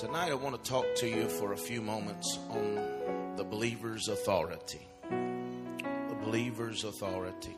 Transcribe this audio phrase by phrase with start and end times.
[0.00, 4.80] Tonight, I want to talk to you for a few moments on the believer's authority.
[5.10, 7.54] The believer's authority.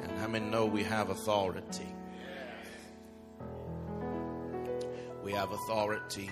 [0.00, 1.92] And how many know we have authority?
[5.24, 6.30] We have authority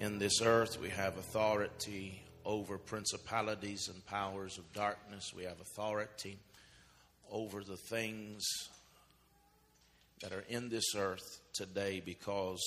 [0.00, 6.38] in this earth, we have authority over principalities and powers of darkness, we have authority
[7.32, 8.44] over the things
[10.20, 12.60] that are in this earth today because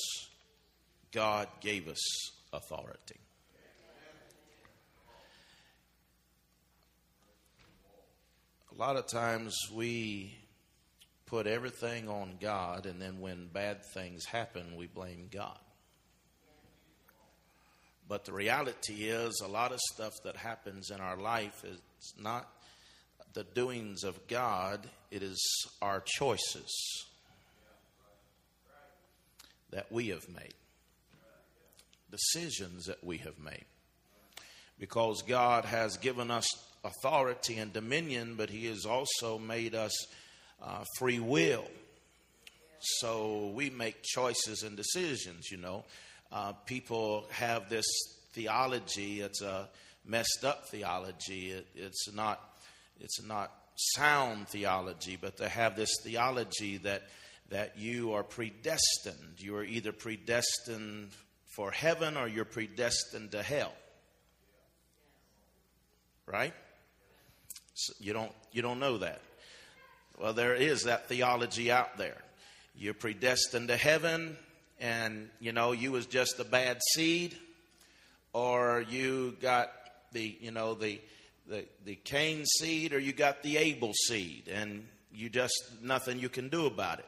[1.12, 3.20] God gave us authority.
[8.72, 10.38] A lot of times we
[11.26, 15.60] put everything on God, and then when bad things happen, we blame God.
[18.08, 21.80] But the reality is, a lot of stuff that happens in our life is
[22.20, 22.50] not
[23.34, 25.40] the doings of God, it is
[25.82, 27.06] our choices
[29.72, 30.54] that we have made
[32.12, 33.66] decisions that we have made.
[34.80, 36.48] Because God has given us
[36.84, 39.94] authority and dominion, but He has also made us
[40.62, 41.66] uh, free will.
[42.80, 45.84] So we make choices and decisions, you know.
[46.32, 47.86] Uh, people have this
[48.34, 49.68] theology, it's a
[50.06, 51.52] messed up theology.
[51.52, 52.42] It, it's not
[53.00, 57.04] it's not sound theology, but they have this theology that
[57.50, 59.38] that you are predestined.
[59.38, 61.10] You are either predestined
[61.60, 63.74] for heaven or you're predestined to hell.
[66.26, 66.54] Right?
[67.74, 69.20] So you don't you don't know that.
[70.18, 72.16] Well, there is that theology out there.
[72.78, 74.38] You're predestined to heaven
[74.80, 77.36] and you know you was just a bad seed
[78.32, 79.70] or you got
[80.14, 81.02] the you know the
[81.46, 86.30] the, the Cain seed or you got the Abel seed and you just nothing you
[86.30, 87.06] can do about it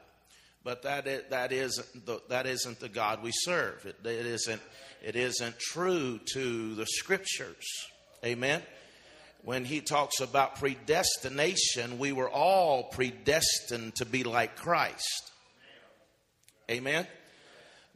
[0.64, 3.86] but that is, that isn't the, that isn't the God we serve.
[3.86, 4.62] It, it isn't
[5.04, 7.66] it isn't true to the scriptures.
[8.24, 8.62] Amen.
[9.44, 15.32] When he talks about predestination, we were all predestined to be like Christ.
[16.70, 17.08] Amen.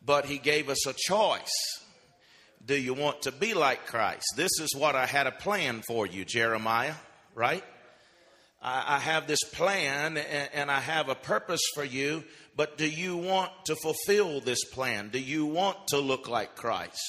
[0.03, 1.84] But he gave us a choice.
[2.66, 4.25] Do you want to be like Christ?
[4.35, 6.95] This is what I had a plan for you, Jeremiah,
[7.35, 7.63] right?
[8.67, 12.23] I, have this plan and I have a purpose for you,
[12.55, 15.09] but do you want to fulfill this plan?
[15.09, 17.01] Do you want to look like Christ?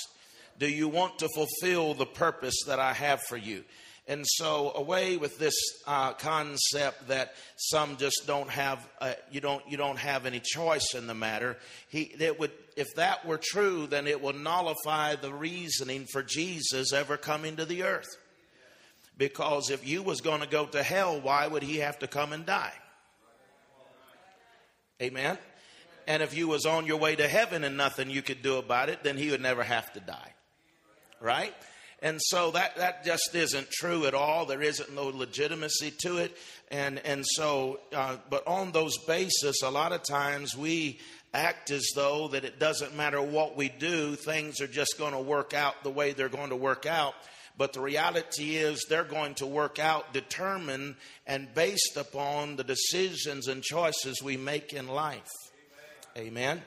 [0.58, 3.64] Do you want to fulfill the purpose that I have for you?
[4.08, 9.68] And so, away with this uh, concept that some just don't have, uh, you don't,
[9.68, 11.56] you don't have any choice in the matter.
[11.88, 16.92] He, it would, if that were true, then it would nullify the reasoning for Jesus
[16.92, 18.06] ever coming to the earth.
[19.18, 22.32] Because if you was going to go to hell, why would he have to come
[22.32, 22.74] and die?
[25.00, 25.38] Amen.
[26.06, 28.88] And if you was on your way to heaven and nothing you could do about
[28.88, 30.32] it, then he would never have to die.
[31.20, 31.54] Right?
[32.02, 34.46] And so that, that just isn't true at all.
[34.46, 36.36] There isn't no legitimacy to it.
[36.70, 41.00] And, and so, uh, but on those basis, a lot of times we
[41.32, 45.20] act as though that it doesn't matter what we do, things are just going to
[45.20, 47.14] work out the way they're going to work out.
[47.58, 50.96] But the reality is they're going to work out determined
[51.26, 55.30] and based upon the decisions and choices we make in life.
[56.16, 56.28] Amen.
[56.28, 56.62] Amen.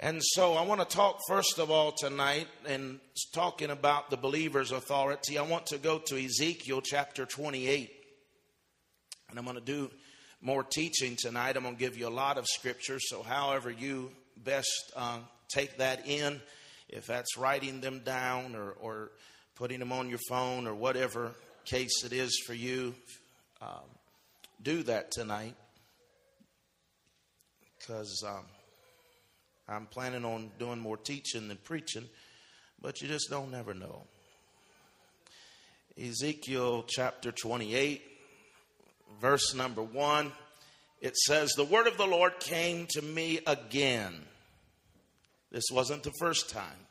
[0.00, 3.00] And so I want to talk first of all tonight and
[3.34, 5.38] talking about the believer's authority.
[5.38, 7.90] I want to go to Ezekiel chapter 28.
[9.30, 9.90] And I'm going to do
[10.40, 11.56] more teaching tonight.
[11.56, 13.00] I'm going to give you a lot of scripture.
[13.00, 15.18] So, however, you best uh,
[15.48, 16.40] take that in,
[16.88, 19.10] if that's writing them down or, or
[19.58, 21.32] putting them on your phone or whatever
[21.64, 22.94] case it is for you,
[23.60, 23.82] um,
[24.62, 25.56] do that tonight
[27.76, 28.44] because um,
[29.68, 32.04] I'm planning on doing more teaching than preaching,
[32.80, 34.04] but you just don't never know.
[36.00, 38.00] Ezekiel chapter 28,
[39.20, 40.30] verse number 1,
[41.00, 44.14] it says, The word of the Lord came to me again.
[45.50, 46.87] This wasn't the first time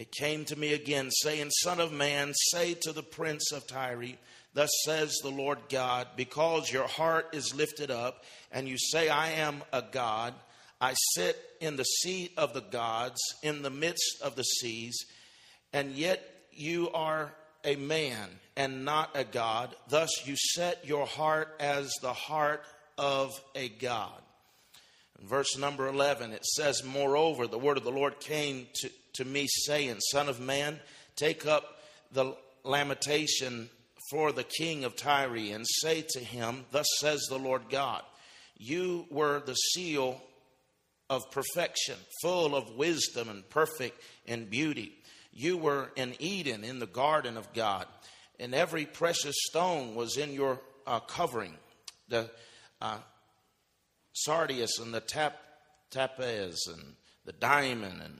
[0.00, 4.16] it came to me again, saying, Son of man, say to the prince of Tyre,
[4.54, 9.32] Thus says the Lord God, because your heart is lifted up, and you say, I
[9.32, 10.32] am a God,
[10.80, 15.04] I sit in the seat of the gods, in the midst of the seas,
[15.74, 19.76] and yet you are a man and not a God.
[19.90, 22.64] Thus you set your heart as the heart
[22.96, 24.22] of a God.
[25.22, 29.46] Verse number 11, it says, Moreover, the word of the Lord came to, to me,
[29.48, 30.80] saying, Son of man,
[31.16, 31.80] take up
[32.12, 32.34] the
[32.64, 33.68] lamentation
[34.10, 38.02] for the king of Tyre and say to him, Thus says the Lord God,
[38.58, 40.20] You were the seal
[41.08, 44.92] of perfection, full of wisdom and perfect in beauty.
[45.32, 47.86] You were in Eden in the garden of God,
[48.38, 51.54] and every precious stone was in your uh, covering
[52.08, 52.30] the
[52.80, 52.98] uh,
[54.12, 55.36] sardius and the tap,
[55.90, 58.18] topaz and the diamond and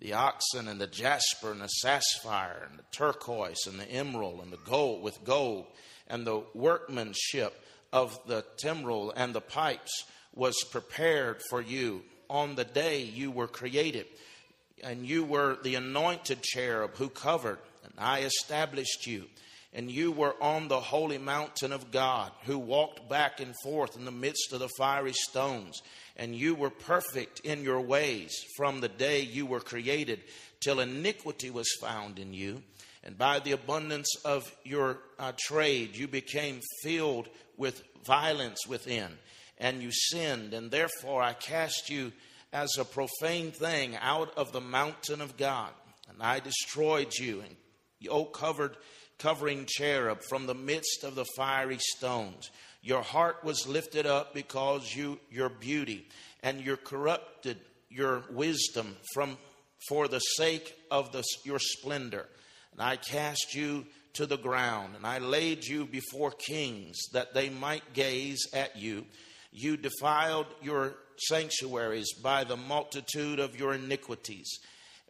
[0.00, 4.52] the onyx and the jasper and the sapphire and the turquoise and the emerald and
[4.52, 5.66] the gold with gold.
[6.06, 7.58] And the workmanship
[7.92, 10.04] of the timbrel and the pipes
[10.34, 14.06] was prepared for you on the day you were created.
[14.82, 19.26] And you were the anointed cherub who covered and I established you.
[19.72, 24.04] And you were on the holy mountain of God, who walked back and forth in
[24.04, 25.82] the midst of the fiery stones,
[26.16, 30.20] and you were perfect in your ways from the day you were created
[30.60, 32.62] till iniquity was found in you.
[33.02, 39.10] And by the abundance of your uh, trade, you became filled with violence within,
[39.58, 42.12] and you sinned, and therefore I cast you
[42.52, 45.70] as a profane thing out of the mountain of God,
[46.08, 47.56] and I destroyed you, and
[47.98, 48.76] you covered
[49.18, 52.50] covering cherub from the midst of the fiery stones.
[52.84, 56.06] Your heart was lifted up because you your beauty,
[56.42, 57.56] and you corrupted
[57.88, 59.38] your wisdom from
[59.88, 62.26] for the sake of the, your splendor.
[62.72, 67.48] And I cast you to the ground, and I laid you before kings that they
[67.48, 69.06] might gaze at you.
[69.50, 74.58] You defiled your sanctuaries by the multitude of your iniquities,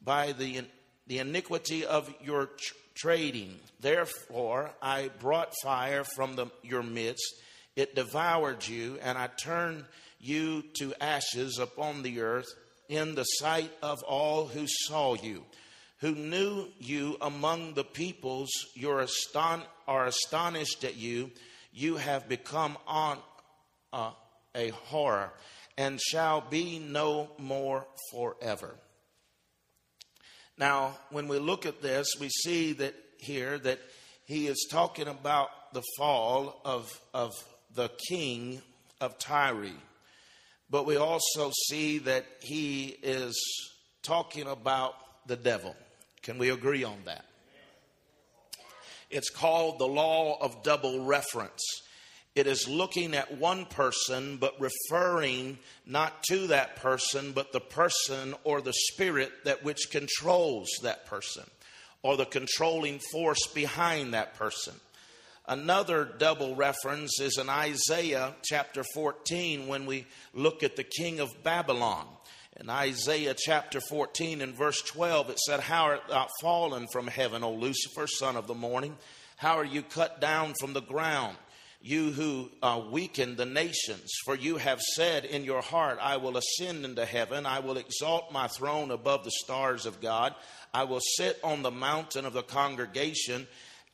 [0.01, 0.63] by the,
[1.09, 2.51] the iniquity of your
[2.95, 3.59] trading.
[3.81, 7.35] Therefore, I brought fire from the, your midst.
[7.77, 9.85] It devoured you, and I turned
[10.21, 12.47] you to ashes upon the earth
[12.89, 15.45] in the sight of all who saw you,
[15.99, 18.51] who knew you among the peoples.
[18.77, 21.31] Aston- are astonished at you.
[21.73, 23.19] You have become on
[23.93, 24.13] uh,
[24.55, 25.33] a horror,
[25.77, 28.77] and shall be no more forever.
[30.57, 33.81] Now, when we look at this, we see that here that
[34.27, 37.33] he is talking about the fall of, of
[37.75, 38.63] the king
[39.01, 39.73] of Tyre.
[40.71, 43.41] But we also see that he is
[44.03, 44.95] talking about
[45.27, 45.77] the devil.
[46.23, 47.25] Can we agree on that?
[49.11, 51.63] It's called the law of double reference.
[52.35, 58.35] It is looking at one person, but referring not to that person, but the person
[58.43, 61.45] or the spirit that which controls that person
[62.03, 64.75] or the controlling force behind that person.
[65.47, 71.43] Another double reference is in Isaiah chapter 14 when we look at the king of
[71.43, 72.07] Babylon.
[72.59, 77.43] In Isaiah chapter 14 and verse 12, it said, How art thou fallen from heaven,
[77.43, 78.97] O Lucifer, son of the morning?
[79.37, 81.37] How are you cut down from the ground?
[81.85, 84.11] you who uh, weaken the nations.
[84.25, 88.33] For you have said in your heart, I will ascend into heaven, I will exalt
[88.33, 90.35] my throne above the stars of God,
[90.73, 93.47] I will sit on the mountain of the congregation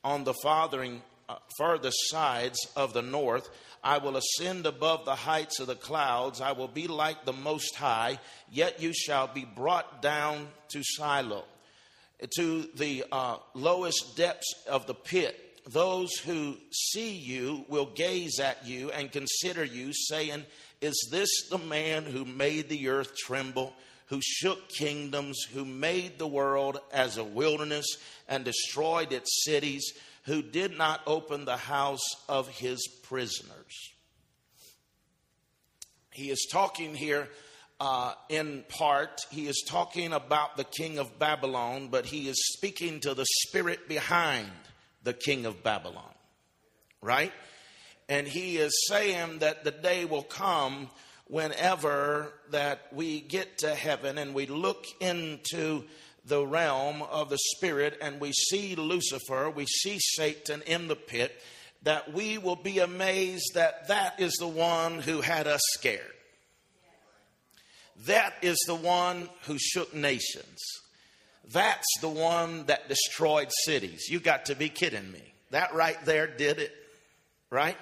[0.04, 3.48] on the farthering, uh, furthest sides of the north.
[3.82, 6.40] I will ascend above the heights of the clouds.
[6.40, 8.18] I will be like the Most High,
[8.50, 11.44] yet you shall be brought down to Sheol,
[12.36, 18.66] to the uh, lowest depths of the pit those who see you will gaze at
[18.66, 20.44] you and consider you, saying,
[20.80, 23.74] Is this the man who made the earth tremble,
[24.06, 27.86] who shook kingdoms, who made the world as a wilderness
[28.28, 29.92] and destroyed its cities,
[30.24, 33.90] who did not open the house of his prisoners?
[36.12, 37.28] He is talking here.
[37.78, 43.00] Uh, in part, he is talking about the king of Babylon, but he is speaking
[43.00, 44.50] to the spirit behind
[45.02, 46.12] the king of Babylon.
[47.00, 47.32] Right?
[48.10, 50.90] And he is saying that the day will come
[51.26, 55.84] whenever that we get to heaven and we look into
[56.30, 61.38] the realm of the spirit and we see Lucifer, we see Satan in the pit,
[61.82, 66.14] that we will be amazed that that is the one who had us scared.
[68.06, 70.58] That is the one who shook nations.
[71.52, 74.08] That's the one that destroyed cities.
[74.08, 75.22] You got to be kidding me.
[75.50, 76.72] That right there did it,
[77.50, 77.76] right?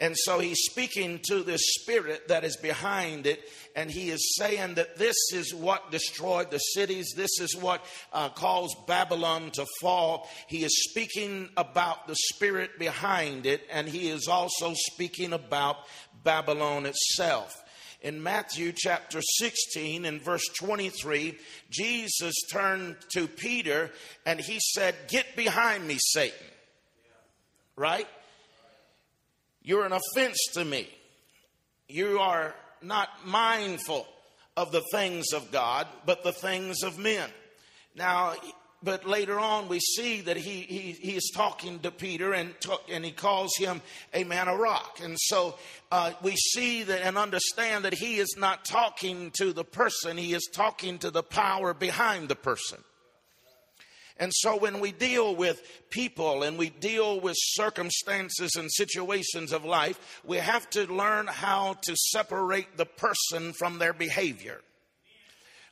[0.00, 3.40] And so he's speaking to the spirit that is behind it,
[3.74, 7.12] and he is saying that this is what destroyed the cities.
[7.16, 10.28] This is what uh, caused Babylon to fall.
[10.46, 15.76] He is speaking about the spirit behind it, and he is also speaking about
[16.22, 17.64] Babylon itself
[18.04, 21.38] in Matthew chapter 16 and verse 23,
[21.70, 23.90] Jesus turned to Peter
[24.26, 26.46] and he said, Get behind me, Satan.
[27.76, 28.06] Right?
[29.62, 30.86] You're an offense to me.
[31.88, 32.54] You are
[32.84, 34.06] not mindful
[34.56, 37.28] of the things of God, but the things of men.
[37.96, 38.34] Now,
[38.82, 42.54] but later on we see that he, he, he is talking to Peter and,
[42.90, 43.80] and he calls him
[44.12, 45.00] a man of rock.
[45.02, 45.56] And so
[45.90, 50.34] uh, we see that and understand that he is not talking to the person, he
[50.34, 52.78] is talking to the power behind the person.
[54.18, 59.64] And so when we deal with people and we deal with circumstances and situations of
[59.64, 64.60] life, we have to learn how to separate the person from their behavior.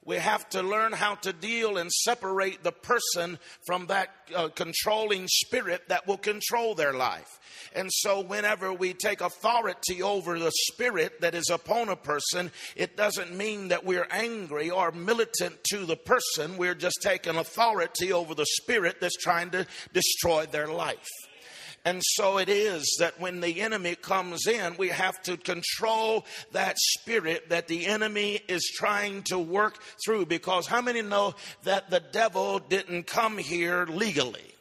[0.04, 5.28] We have to learn how to deal and separate the person from that uh, controlling
[5.28, 7.38] spirit that will control their life.
[7.74, 12.96] And so, whenever we take authority over the spirit that is upon a person, it
[12.96, 16.56] doesn't mean that we're angry or militant to the person.
[16.56, 21.08] We're just taking authority over the spirit that's trying to destroy their life.
[21.84, 26.78] And so it is that when the enemy comes in, we have to control that
[26.78, 30.26] spirit that the enemy is trying to work through.
[30.26, 31.34] Because how many know
[31.64, 34.51] that the devil didn't come here legally?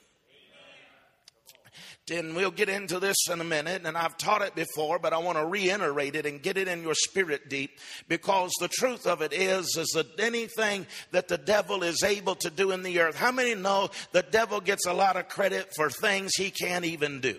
[2.12, 5.18] And we'll get into this in a minute, and I've taught it before, but I
[5.18, 7.72] want to reiterate it and get it in your spirit deep
[8.08, 12.50] because the truth of it is, is that anything that the devil is able to
[12.50, 15.90] do in the earth, how many know the devil gets a lot of credit for
[15.90, 17.38] things he can't even do?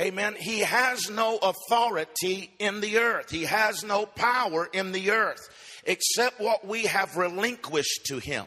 [0.00, 0.34] Amen.
[0.38, 3.30] He has no authority in the earth.
[3.30, 5.40] He has no power in the earth
[5.86, 8.44] except what we have relinquished to him.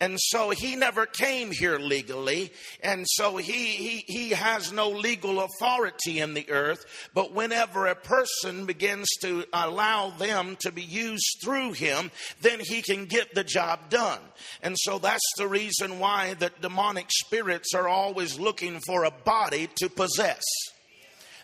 [0.00, 2.52] And so he never came here legally.
[2.82, 6.84] And so he, he, he has no legal authority in the earth.
[7.14, 12.12] But whenever a person begins to allow them to be used through him,
[12.42, 14.20] then he can get the job done.
[14.62, 19.68] And so that's the reason why that demonic spirits are always looking for a body
[19.76, 20.44] to possess.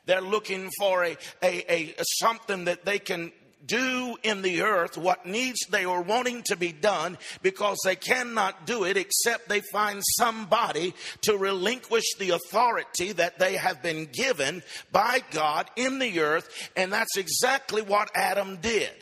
[0.07, 3.33] They're looking for a, a, a, something that they can
[3.67, 8.67] do in the earth what needs they are wanting to be done because they cannot
[8.67, 14.63] do it except they find somebody to relinquish the authority that they have been given
[14.93, 16.71] by God in the earth.
[16.77, 18.93] And that's exactly what Adam did.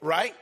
[0.00, 0.34] Right?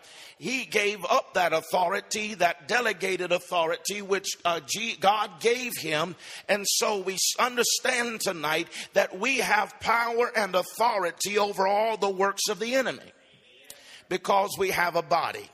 [0.43, 6.17] he gave up that authority, that delegated authority which uh, G- God gave him.
[6.49, 12.49] And so we understand tonight that we have power and authority over all the works
[12.49, 13.12] of the enemy
[14.12, 15.49] because we have a body.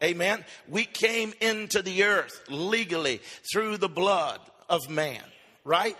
[0.00, 0.44] Amen.
[0.68, 3.20] We came into the earth legally
[3.52, 5.24] through the blood of man,
[5.64, 5.96] right?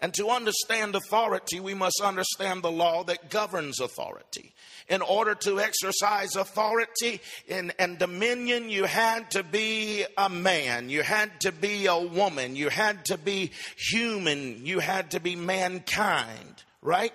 [0.00, 4.54] And to understand authority, we must understand the law that governs authority.
[4.88, 11.02] In order to exercise authority and, and dominion, you had to be a man, you
[11.02, 16.64] had to be a woman, you had to be human, you had to be mankind,
[16.80, 17.12] right?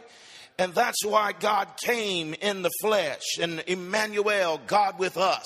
[0.58, 5.46] And that's why God came in the flesh and Emmanuel, God with us,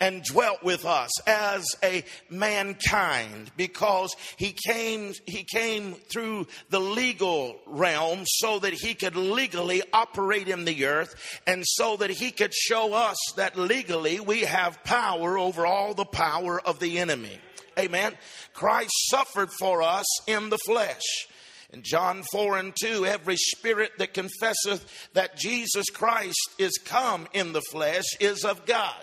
[0.00, 7.56] and dwelt with us as a mankind because he came, he came through the legal
[7.66, 12.54] realm so that he could legally operate in the earth and so that he could
[12.54, 17.38] show us that legally we have power over all the power of the enemy.
[17.78, 18.14] Amen.
[18.54, 21.26] Christ suffered for us in the flesh.
[21.72, 27.52] In John 4 and 2, every spirit that confesseth that Jesus Christ is come in
[27.52, 28.94] the flesh is of God.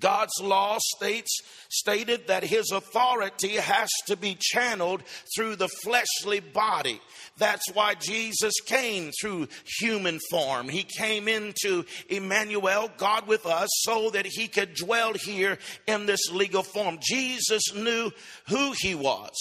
[0.00, 5.02] God's law states stated that his authority has to be channeled
[5.36, 7.00] through the fleshly body.
[7.36, 10.68] That's why Jesus came through human form.
[10.68, 16.30] He came into Emmanuel, God with us, so that he could dwell here in this
[16.32, 16.98] legal form.
[17.02, 18.10] Jesus knew
[18.48, 19.36] who he was.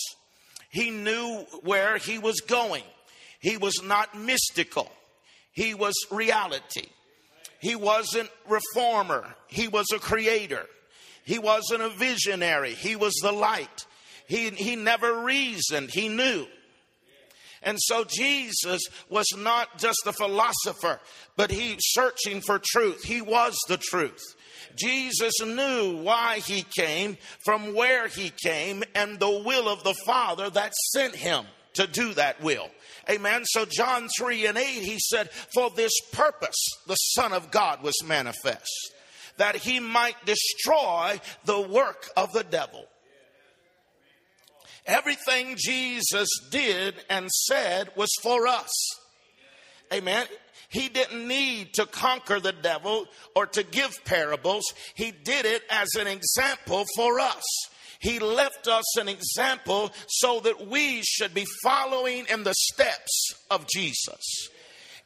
[0.69, 2.83] He knew where he was going.
[3.39, 4.91] He was not mystical.
[5.51, 6.87] He was reality.
[7.59, 9.35] He wasn't reformer.
[9.47, 10.65] He was a creator.
[11.23, 12.73] He wasn't a visionary.
[12.73, 13.85] He was the light.
[14.27, 15.89] He, he never reasoned.
[15.89, 16.45] He knew.
[17.61, 20.99] And so Jesus was not just a philosopher,
[21.35, 23.03] but he searching for truth.
[23.03, 24.21] He was the truth.
[24.75, 30.49] Jesus knew why he came, from where he came, and the will of the Father
[30.49, 32.69] that sent him to do that will.
[33.09, 33.43] Amen.
[33.45, 37.95] So, John 3 and 8, he said, For this purpose the Son of God was
[38.03, 38.93] manifest,
[39.37, 42.85] that he might destroy the work of the devil.
[44.85, 48.71] Everything Jesus did and said was for us.
[49.93, 50.27] Amen.
[50.69, 54.63] He didn't need to conquer the devil or to give parables.
[54.93, 57.43] He did it as an example for us.
[57.99, 63.67] He left us an example so that we should be following in the steps of
[63.67, 64.49] Jesus.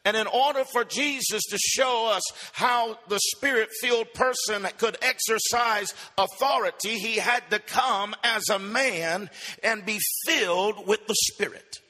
[0.04, 5.94] And in order for Jesus to show us how the spirit filled person could exercise
[6.18, 9.30] authority, he had to come as a man
[9.62, 11.80] and be filled with the Spirit.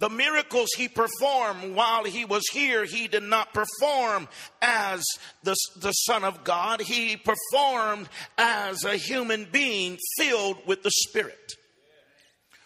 [0.00, 4.28] The miracles he performed while he was here, he did not perform
[4.62, 5.04] as
[5.42, 6.80] the, the Son of God.
[6.80, 11.52] He performed as a human being filled with the Spirit,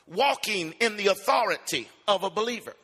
[0.06, 2.74] walking in the authority of a believer.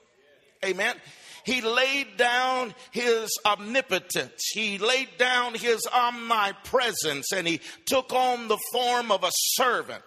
[0.64, 0.96] Amen.
[1.44, 4.50] He laid down his omnipotence.
[4.52, 10.02] He laid down his omnipresence and he took on the form of a servant.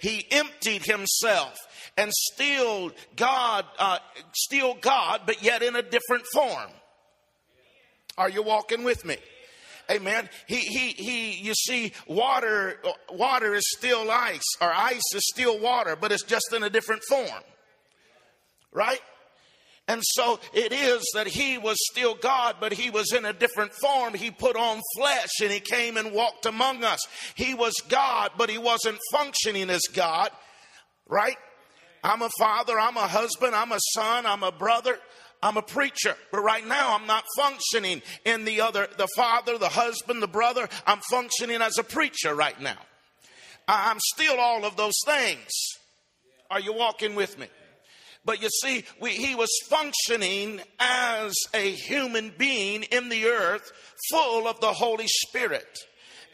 [0.00, 1.56] He emptied himself
[1.96, 3.98] and still God, uh,
[4.34, 6.70] still God, but yet in a different form.
[8.18, 9.16] Are you walking with me?
[9.90, 10.28] Amen.
[10.46, 15.96] He, he, he, you see, water, water is still ice, or ice is still water,
[15.96, 17.42] but it's just in a different form.
[18.72, 19.00] Right?
[19.88, 23.72] And so it is that he was still God, but he was in a different
[23.72, 24.14] form.
[24.14, 26.98] He put on flesh and he came and walked among us.
[27.36, 30.30] He was God, but he wasn't functioning as God,
[31.08, 31.36] right?
[32.02, 34.98] I'm a father, I'm a husband, I'm a son, I'm a brother.
[35.42, 39.68] I'm a preacher, but right now I'm not functioning in the other, the father, the
[39.68, 40.66] husband, the brother.
[40.86, 42.78] I'm functioning as a preacher right now.
[43.68, 45.50] I'm still all of those things.
[46.50, 47.48] Are you walking with me?
[48.26, 53.72] But you see, we, he was functioning as a human being in the earth,
[54.10, 55.78] full of the Holy Spirit.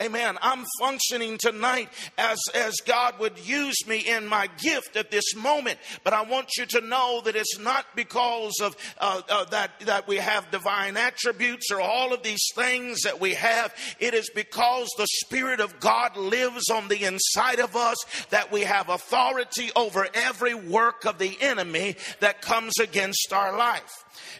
[0.02, 0.36] Amen.
[0.42, 5.78] I'm functioning tonight as, as God would use me in my gift at this moment.
[6.02, 10.08] But I want you to know that it's not because of uh, uh, that, that
[10.08, 13.72] we have divine attributes or all of these things that we have.
[14.00, 17.96] It is because the Spirit of God lives on the inside of us
[18.30, 23.92] that we have authority over every work of the enemy that comes against our life.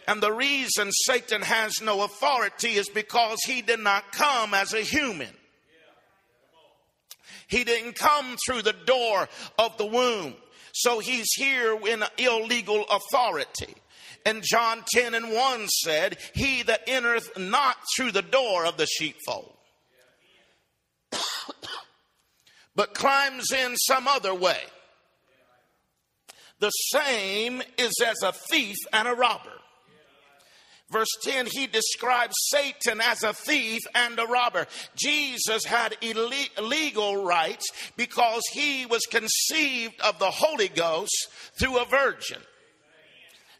[0.09, 4.81] And the reason Satan has no authority is because he did not come as a
[4.81, 5.29] human.
[7.47, 9.27] He didn't come through the door
[9.57, 10.35] of the womb.
[10.73, 13.75] So he's here in illegal authority.
[14.25, 18.85] And John 10 and 1 said, He that entereth not through the door of the
[18.85, 19.53] sheepfold,
[22.75, 24.61] but climbs in some other way.
[26.59, 29.51] The same is as a thief and a robber.
[30.93, 34.67] Verse 10, he describes Satan as a thief and a robber.
[34.95, 37.65] Jesus had legal rights
[37.97, 41.29] because he was conceived of the Holy Ghost
[41.59, 42.37] through a virgin.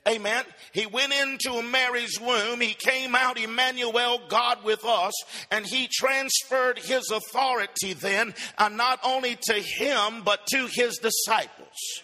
[0.07, 0.43] Amen.
[0.73, 2.61] He went into Mary's womb.
[2.61, 5.13] He came out, Emmanuel, God with us,
[5.49, 12.03] and he transferred his authority then, uh, not only to him, but to his disciples.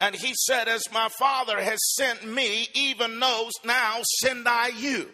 [0.00, 5.08] And he said, As my Father has sent me, even knows now send I you.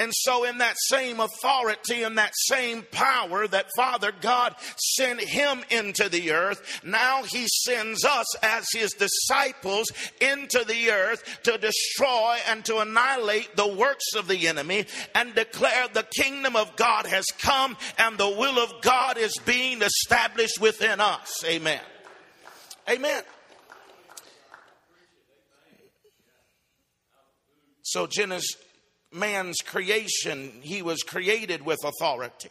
[0.00, 5.64] And so, in that same authority and that same power that Father God sent him
[5.70, 9.86] into the earth, now he sends us as his disciples
[10.20, 15.88] into the earth to destroy and to annihilate the works of the enemy and declare
[15.88, 21.00] the kingdom of God has come and the will of God is being established within
[21.00, 21.42] us.
[21.44, 21.80] Amen.
[22.88, 23.24] Amen.
[27.90, 28.58] So, Genesis,
[29.10, 32.50] man's creation, he was created with authority.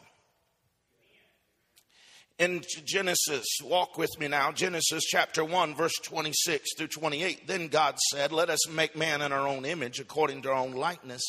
[2.39, 7.45] In Genesis, walk with me now, Genesis chapter 1, verse 26 through 28.
[7.45, 10.71] Then God said, Let us make man in our own image, according to our own
[10.71, 11.21] likeness,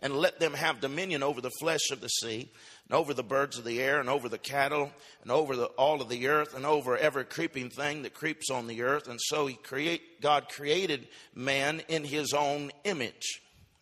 [0.00, 2.48] and let them have dominion over the flesh of the sea
[2.88, 4.90] and over the birds of the air, and over the cattle,
[5.22, 8.66] and over the, all of the earth, and over every creeping thing that creeps on
[8.66, 9.08] the earth.
[9.08, 13.40] And so he create, God created man in his own image.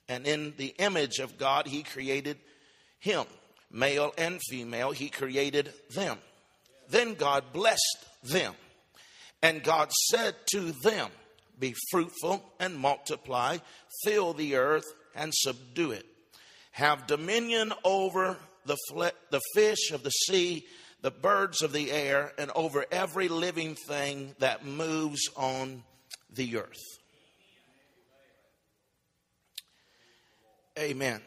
[0.08, 2.36] And in the image of God, he created
[2.98, 3.24] him.
[3.70, 6.18] Male and female, he created them.
[6.88, 8.54] Then God blessed them.
[9.42, 11.08] And God said to them,
[11.58, 13.58] Be fruitful and multiply,
[14.04, 14.84] fill the earth
[15.14, 16.04] and subdue it.
[16.72, 18.36] Have dominion over
[18.66, 20.66] the, fle- the fish of the sea,
[21.03, 25.83] the birds of the air, and over every living thing that moves on
[26.33, 26.83] the earth.
[30.79, 31.20] Amen.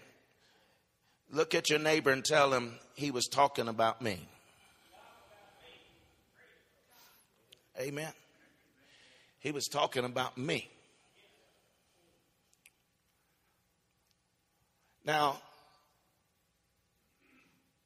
[1.31, 4.27] Look at your neighbor and tell him he was talking about me.
[7.79, 8.13] Amen.
[9.39, 10.69] He was talking about me.
[15.05, 15.41] Now,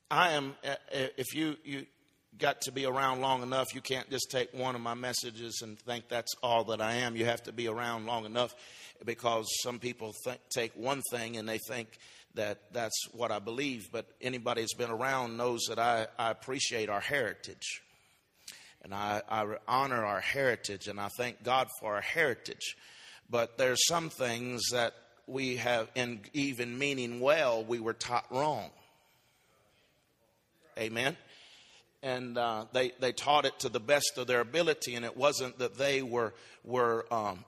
[0.09, 1.85] I am, uh, uh, if you, you
[2.37, 3.73] got to be around long enough.
[3.73, 7.15] You can't just take one of my messages and think that's all that I am.
[7.15, 8.55] You have to be around long enough
[9.05, 11.97] because some people think, take one thing and they think
[12.35, 13.87] that that's what I believe.
[13.91, 17.81] But anybody that's been around knows that I, I appreciate our heritage.
[18.83, 22.75] And I, I honor our heritage and I thank God for our heritage.
[23.29, 24.93] But there's some things that
[25.25, 28.69] we have, in even meaning well, we were taught wrong.
[30.77, 31.17] Amen.
[32.03, 35.57] And uh, they they taught it to the best of their ability, and it wasn't
[35.59, 37.43] that they were were um,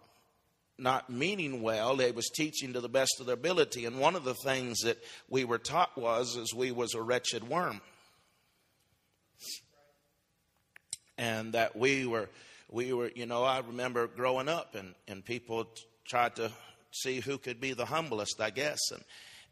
[0.77, 1.95] not meaning well.
[1.95, 3.85] They was teaching to the best of their ability.
[3.85, 4.97] And one of the things that
[5.29, 7.79] we were taught was is we was a wretched worm,
[11.17, 12.29] and that we were
[12.71, 15.69] we were you know I remember growing up and and people
[16.07, 16.51] tried to
[16.91, 18.79] see who could be the humblest, I guess.
[18.91, 19.03] And,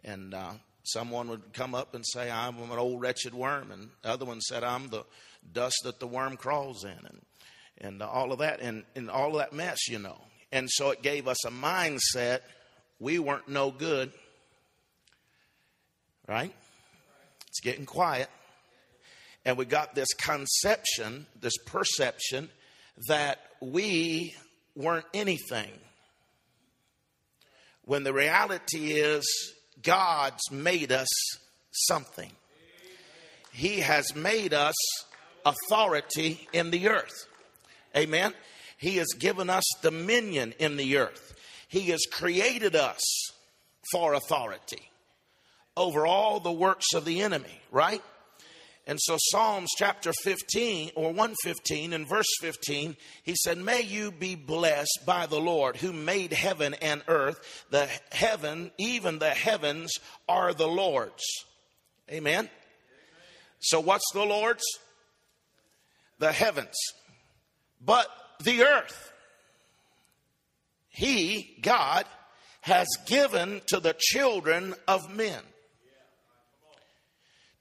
[0.04, 0.54] and uh,
[0.88, 3.72] someone would come up and say, I'm an old wretched worm.
[3.72, 5.04] And the other one said, I'm the
[5.52, 6.92] dust that the worm crawls in.
[6.92, 7.22] And,
[7.80, 10.20] and all of that, and, and all of that mess, you know.
[10.52, 12.40] And so it gave us a mindset
[13.00, 14.12] we weren't no good.
[16.28, 16.54] Right?
[17.48, 18.30] It's getting quiet.
[19.46, 22.50] And we got this conception, this perception
[23.08, 24.36] that we
[24.76, 25.72] weren't anything
[27.88, 29.26] when the reality is
[29.84, 31.08] God's made us
[31.72, 32.32] something.
[33.52, 34.76] He has made us
[35.46, 37.28] authority in the earth.
[37.96, 38.34] Amen.
[38.78, 41.36] He has given us dominion in the earth.
[41.68, 43.02] He has created us
[43.92, 44.92] for authority
[45.76, 48.02] over all the works of the enemy, right?
[48.88, 54.36] And so, Psalms chapter 15 or 115 and verse 15, he said, May you be
[54.36, 57.66] blessed by the Lord who made heaven and earth.
[57.70, 59.92] The heaven, even the heavens,
[60.30, 61.26] are the Lord's.
[62.10, 62.50] Amen.
[63.60, 64.64] So, what's the Lord's?
[66.20, 66.78] The heavens.
[67.86, 68.08] But
[68.42, 69.12] the earth,
[70.88, 72.06] He, God,
[72.62, 75.42] has given to the children of men.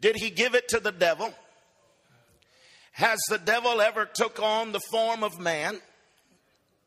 [0.07, 1.35] Did he give it to the devil?
[2.92, 5.81] Has the devil ever took on the form of man?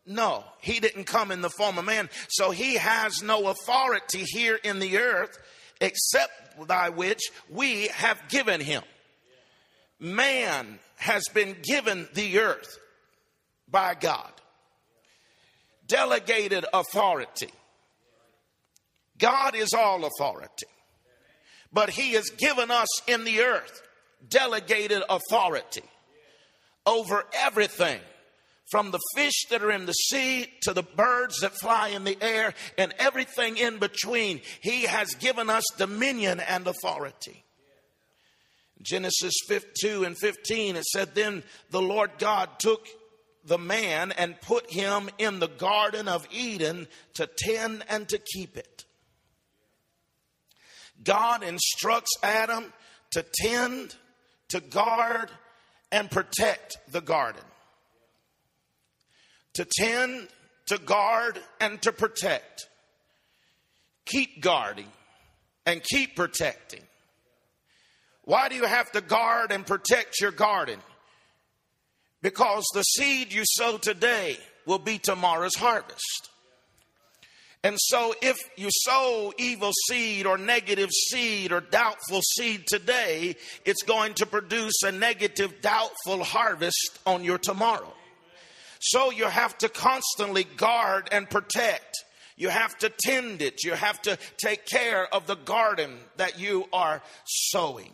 [0.05, 2.09] No, he didn't come in the form of man.
[2.29, 5.37] So he has no authority here in the earth
[5.81, 8.83] except by which we have given him.
[9.99, 12.77] Man has been given the earth
[13.69, 14.31] by God.
[15.87, 17.51] Delegated authority.
[19.17, 20.67] God is all authority
[21.71, 23.81] but he has given us in the earth
[24.27, 25.83] delegated authority
[26.85, 27.99] over everything
[28.71, 32.17] from the fish that are in the sea to the birds that fly in the
[32.21, 34.41] air and everything in between.
[34.61, 37.43] He has given us dominion and authority.
[38.81, 39.33] Genesis
[39.81, 42.87] 2 and 15, it said, Then the Lord God took
[43.43, 48.55] the man and put him in the Garden of Eden to tend and to keep
[48.55, 48.85] it.
[51.03, 52.73] God instructs Adam
[53.11, 53.95] to tend,
[54.49, 55.29] to guard,
[55.91, 57.41] and protect the garden.
[59.55, 60.27] To tend,
[60.67, 62.67] to guard, and to protect.
[64.05, 64.87] Keep guarding
[65.65, 66.81] and keep protecting.
[68.23, 70.79] Why do you have to guard and protect your garden?
[72.21, 76.29] Because the seed you sow today will be tomorrow's harvest.
[77.63, 83.83] And so, if you sow evil seed or negative seed or doubtful seed today, it's
[83.83, 87.93] going to produce a negative, doubtful harvest on your tomorrow.
[88.79, 91.97] So, you have to constantly guard and protect.
[92.37, 93.65] You have to tend it.
[93.65, 97.93] You have to take care of the garden that you are sowing.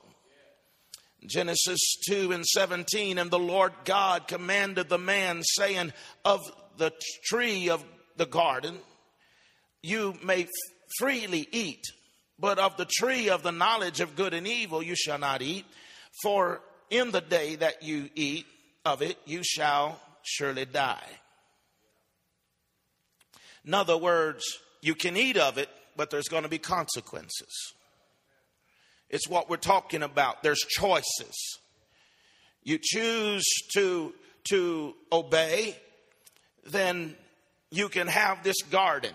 [1.26, 5.92] Genesis 2 and 17, and the Lord God commanded the man, saying,
[6.24, 6.42] Of
[6.78, 7.84] the tree of
[8.16, 8.78] the garden,
[9.86, 10.48] you may
[10.98, 11.86] freely eat,
[12.40, 15.66] but of the tree of the knowledge of good and evil you shall not eat,
[16.24, 18.48] for in the day that you eat
[18.84, 21.08] of it, you shall surely die.
[23.64, 24.44] In other words,
[24.82, 27.74] you can eat of it, but there's going to be consequences.
[29.10, 30.42] It's what we're talking about.
[30.42, 31.60] There's choices.
[32.64, 34.14] You choose to,
[34.46, 35.76] to obey,
[36.66, 37.16] then
[37.70, 39.14] you can have this garden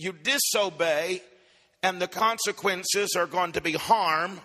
[0.00, 1.22] you disobey,
[1.82, 4.40] and the consequences are going to be harm,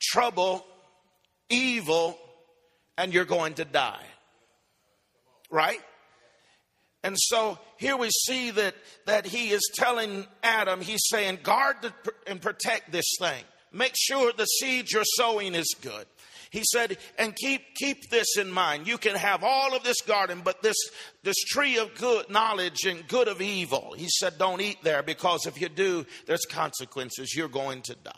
[0.00, 0.66] trouble,
[1.48, 2.18] evil,
[2.98, 4.04] and you're going to die.
[5.50, 5.80] Right?
[7.04, 8.74] And so here we see that,
[9.06, 11.76] that he is telling Adam, he's saying, guard
[12.26, 13.44] and protect this thing.
[13.72, 16.06] Make sure the seed you're sowing is good.
[16.52, 18.86] He said, and keep, keep this in mind.
[18.86, 20.76] You can have all of this garden, but this,
[21.22, 23.94] this tree of good knowledge and good of evil.
[23.96, 27.34] He said, don't eat there because if you do, there's consequences.
[27.34, 28.12] You're going to die.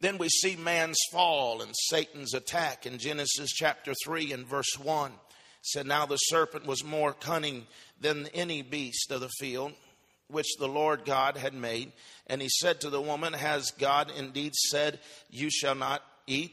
[0.00, 5.10] Then we see man's fall and Satan's attack in Genesis chapter 3 and verse 1.
[5.10, 5.18] It
[5.62, 7.66] said, Now the serpent was more cunning
[8.00, 9.74] than any beast of the field
[10.28, 11.92] which the Lord God had made.
[12.26, 16.52] And he said to the woman, Has God indeed said, You shall not eat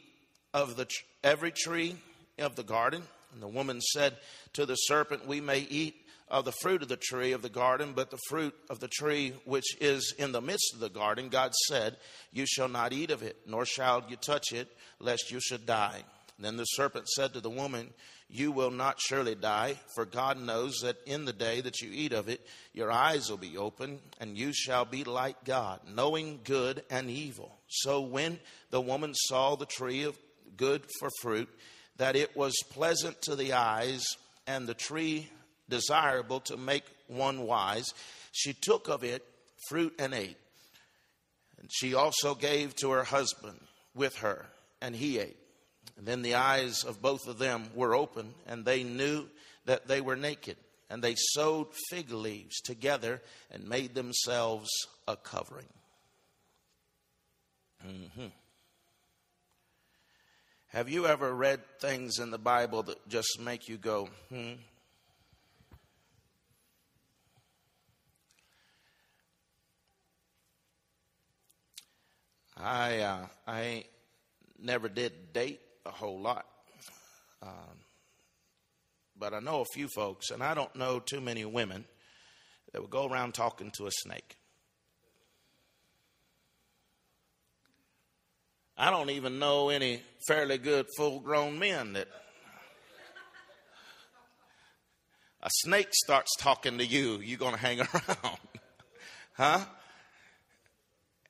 [0.53, 0.88] of the
[1.23, 1.95] every tree
[2.39, 3.03] of the garden?
[3.34, 4.17] And the woman said
[4.53, 5.95] to the serpent, We may eat
[6.29, 9.34] of the fruit of the tree of the garden, but the fruit of the tree
[9.43, 11.97] which is in the midst of the garden, God said,
[12.31, 16.03] You shall not eat of it, nor shall you touch it, lest you should die.
[16.39, 17.89] Then the serpent said to the woman,
[18.34, 22.13] You will not surely die, for God knows that in the day that you eat
[22.13, 22.39] of it,
[22.74, 27.54] your eyes will be open, and you shall be like God, knowing good and evil.
[27.67, 28.39] So when
[28.70, 30.17] the woman saw the tree of
[30.56, 31.50] good for fruit,
[31.98, 34.02] that it was pleasant to the eyes,
[34.48, 35.30] and the tree
[35.67, 37.94] desirable to make one wise,
[38.32, 39.26] she took of it
[39.67, 40.38] fruit and ate.
[41.60, 43.60] And she also gave to her husband
[43.94, 44.46] with her,
[44.82, 45.40] and he ate.
[46.02, 49.28] And then the eyes of both of them were open, and they knew
[49.66, 50.58] that they were naked.
[50.90, 54.72] And they sewed fig leaves together and made themselves
[55.08, 55.68] a covering.
[57.88, 58.26] Mm-hmm.
[60.70, 64.54] Have you ever read things in the Bible that just make you go, hmm?
[72.58, 73.86] I uh, I
[74.60, 76.46] never did date a whole lot,
[77.41, 77.80] um,
[79.17, 81.86] but I know a few folks, and I don't know too many women
[82.72, 84.38] that would go around talking to a snake.
[88.78, 92.08] I don't even know any fairly good full grown men that
[95.44, 98.38] a snake starts talking to you, you're going to hang around.
[99.34, 99.60] huh?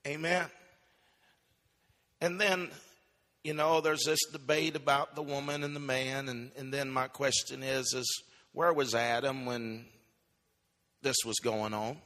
[0.06, 0.46] Amen.
[2.20, 2.70] And then,
[3.44, 6.30] you know, there's this debate about the woman and the man.
[6.30, 8.24] And, and then my question is, is
[8.54, 9.86] where was Adam when
[11.02, 11.98] this was going on?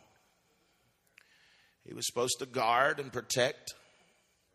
[1.85, 3.73] He was supposed to guard and protect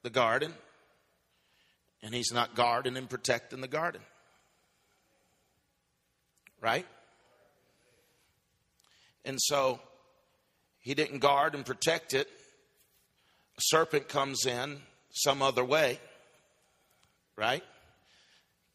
[0.02, 0.52] the garden,
[2.02, 4.00] and he's not guarding and protecting the garden.
[6.60, 6.86] Right?
[9.24, 9.80] And so
[10.80, 12.26] he didn't guard and protect it.
[13.56, 14.80] A serpent comes in
[15.12, 16.00] some other way,
[17.40, 17.64] right?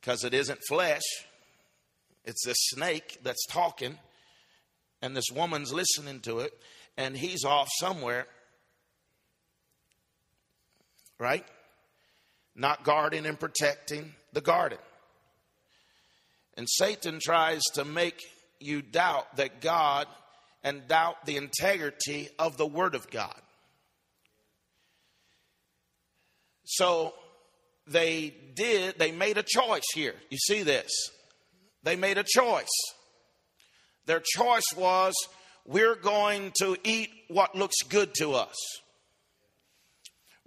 [0.02, 1.04] Because it isn't flesh,
[2.26, 4.00] it's this snake that's talking,
[5.04, 6.52] and this woman's listening to it,
[6.98, 8.26] and he's off somewhere,
[11.20, 11.46] right?
[12.56, 14.80] Not guarding and protecting the garden.
[16.58, 18.20] And Satan tries to make
[18.60, 20.08] you doubt that God
[20.64, 23.40] and doubt the integrity of the Word of God.
[26.64, 27.14] So
[27.88, 30.16] they did, they made a choice here.
[30.30, 30.92] You see this?
[31.84, 32.72] They made a choice.
[34.06, 35.14] Their choice was
[35.66, 38.56] we're going to eat what looks good to us.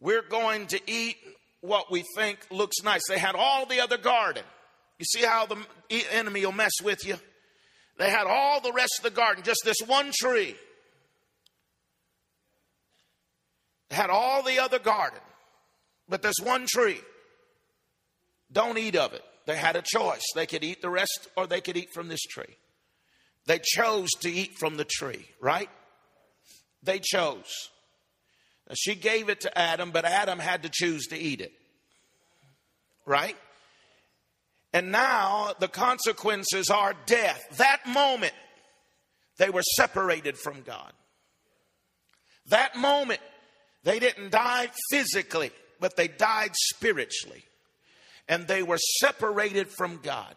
[0.01, 1.17] We're going to eat
[1.61, 3.03] what we think looks nice.
[3.09, 4.45] They had all the other garden.
[4.99, 5.59] You see how the
[6.13, 7.17] enemy will mess with you?
[7.99, 10.55] They had all the rest of the garden, just this one tree.
[13.91, 15.21] They had all the other garden.
[16.09, 17.01] But this one tree.
[18.53, 19.25] Don't eat of it.
[19.47, 20.25] They had a choice.
[20.35, 22.57] They could eat the rest or they could eat from this tree.
[23.47, 25.71] They chose to eat from the tree, right?
[26.83, 27.71] They chose.
[28.69, 31.53] Now, she gave it to Adam, but Adam had to choose to eat it,
[33.07, 33.37] right?
[34.75, 37.43] And now the consequences are death.
[37.57, 38.35] That moment,
[39.39, 40.93] they were separated from God.
[42.49, 43.21] That moment,
[43.85, 47.45] they didn't die physically, but they died spiritually.
[48.29, 50.35] And they were separated from God.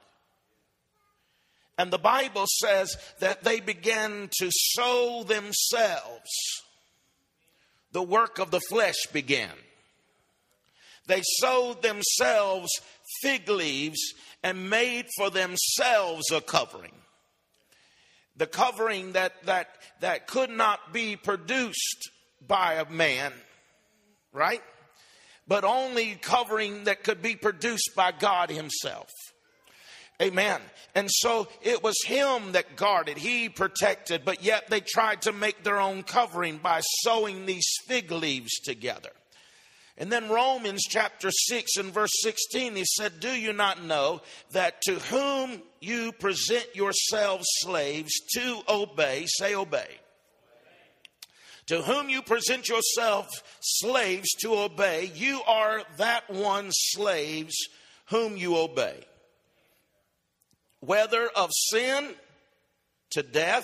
[1.78, 6.30] And the Bible says that they began to sow themselves.
[7.92, 9.50] The work of the flesh began.
[11.08, 12.70] They sowed themselves
[13.22, 16.94] fig leaves and made for themselves a covering.
[18.38, 22.12] The covering that, that, that could not be produced
[22.48, 23.34] by a man,
[24.32, 24.62] right?
[25.48, 29.10] But only covering that could be produced by God Himself.
[30.22, 30.62] Amen.
[30.94, 35.64] And so it was him that guarded, he protected, but yet they tried to make
[35.64, 39.10] their own covering by sewing these fig leaves together.
[39.98, 44.82] And then Romans chapter 6 and verse 16, he said, Do you not know that
[44.84, 49.88] to whom you present yourselves slaves to obey, say obey.
[51.72, 53.30] To whom you present yourself
[53.62, 57.56] slaves to obey, you are that one slaves
[58.08, 59.06] whom you obey.
[60.82, 62.10] Whether of sin
[63.12, 63.64] to death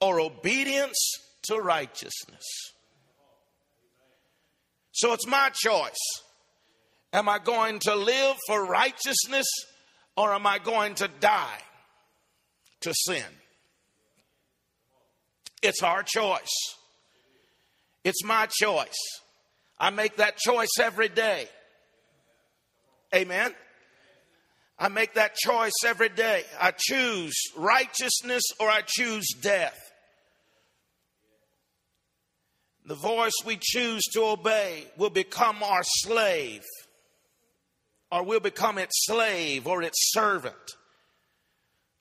[0.00, 0.96] or obedience
[1.48, 2.46] to righteousness.
[4.92, 6.22] So it's my choice.
[7.12, 9.46] Am I going to live for righteousness
[10.16, 11.60] or am I going to die
[12.80, 13.22] to sin?
[15.60, 16.77] It's our choice.
[18.04, 18.98] It's my choice.
[19.78, 21.48] I make that choice every day.
[23.14, 23.54] Amen.
[24.78, 26.44] I make that choice every day.
[26.60, 29.78] I choose righteousness or I choose death.
[32.84, 36.64] The voice we choose to obey will become our slave,
[38.10, 40.54] or we'll become its slave or its servant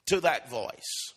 [0.06, 1.14] to that voice.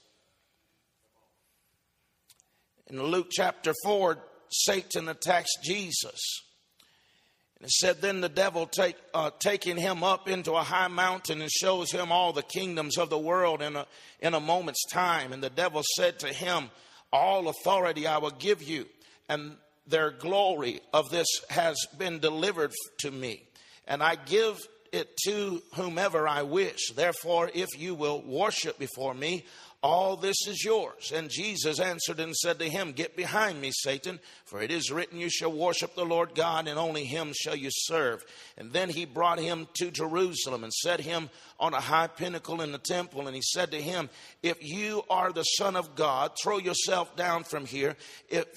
[2.88, 4.18] In Luke chapter 4,
[4.50, 6.42] Satan attacks Jesus.
[7.58, 11.40] And it said, Then the devil take, uh, taking him up into a high mountain
[11.40, 13.86] and shows him all the kingdoms of the world in a,
[14.20, 15.32] in a moment's time.
[15.32, 16.70] And the devil said to him,
[17.12, 18.86] All authority I will give you
[19.30, 23.44] and their glory of this has been delivered to me,
[23.86, 24.58] and I give
[24.92, 26.90] it to whomever I wish.
[26.96, 29.44] Therefore, if you will worship before me,
[29.82, 31.10] all this is yours.
[31.14, 35.18] And Jesus answered and said to him, Get behind me, Satan, for it is written,
[35.18, 38.24] You shall worship the Lord God, and only him shall you serve.
[38.58, 42.72] And then he brought him to Jerusalem and set him on a high pinnacle in
[42.72, 43.26] the temple.
[43.26, 44.10] And he said to him,
[44.42, 47.96] If you are the Son of God, throw yourself down from here,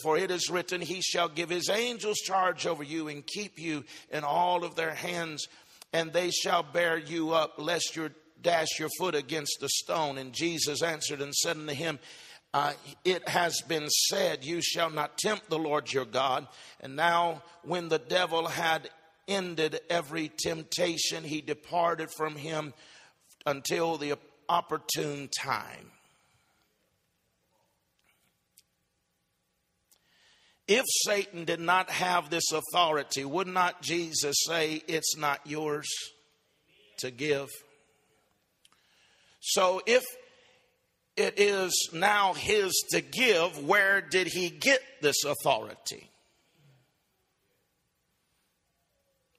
[0.02, 3.86] for it is written, He shall give his angels charge over you and keep you
[4.12, 5.48] in all of their hands,
[5.94, 8.10] and they shall bear you up, lest your
[8.44, 10.18] dash your foot against the stone.
[10.18, 12.00] And Jesus answered and said unto him,
[12.54, 16.48] uh, it has been said, You shall not tempt the Lord your God.
[16.80, 18.90] And now, when the devil had
[19.28, 22.74] ended every temptation, he departed from him
[23.46, 24.16] until the
[24.48, 25.92] opportune time.
[30.68, 35.88] If Satan did not have this authority, would not Jesus say, It's not yours
[37.00, 37.50] to give?
[39.46, 40.04] So if
[41.18, 46.10] it is now his to give, where did he get this authority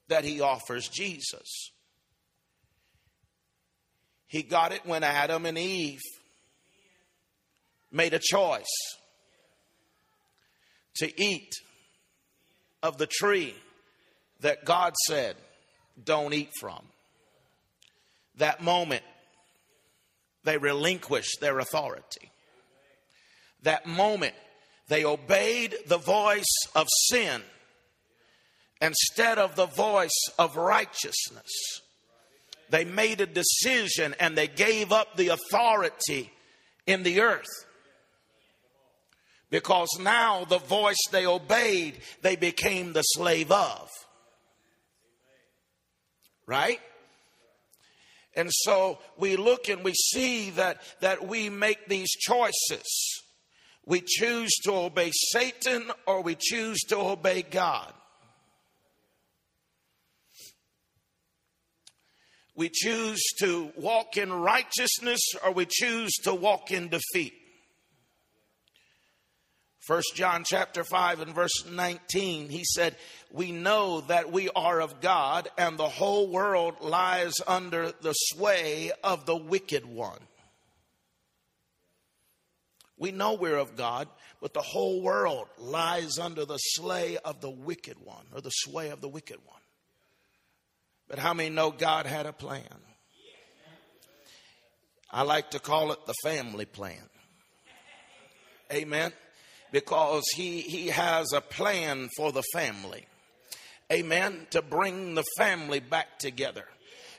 [0.07, 1.71] that he offers Jesus?
[4.27, 6.01] He got it when Adam and Eve
[7.91, 8.95] made a choice
[10.97, 11.51] to eat
[12.83, 13.55] of the tree
[14.41, 15.35] that God said,
[16.03, 16.83] don't eat from.
[18.37, 19.01] That moment,
[20.45, 22.31] they relinquished their authority.
[23.63, 24.35] That moment,
[24.87, 27.41] they obeyed the voice of sin
[28.81, 31.81] instead of the voice of righteousness.
[32.69, 36.31] They made a decision and they gave up the authority
[36.85, 37.65] in the earth.
[39.49, 43.89] Because now the voice they obeyed, they became the slave of.
[46.45, 46.79] Right?
[48.35, 53.21] And so we look and we see that, that we make these choices.
[53.85, 57.93] We choose to obey Satan or we choose to obey God.
[62.55, 67.33] We choose to walk in righteousness or we choose to walk in defeat.
[69.85, 72.95] First John chapter 5 and verse 19, he said,
[73.31, 78.91] We know that we are of God, and the whole world lies under the sway
[79.03, 80.17] of the wicked one.
[82.97, 84.07] We know we're of God,
[84.41, 88.89] but the whole world lies under the sway of the wicked one, or the sway
[88.89, 89.61] of the wicked one.
[91.07, 92.63] But how many know God had a plan?
[95.11, 96.97] I like to call it the family plan.
[98.73, 99.13] Amen
[99.75, 103.05] because he, he has a plan for the family.
[103.91, 104.47] Amen.
[104.51, 106.63] To bring the family back together.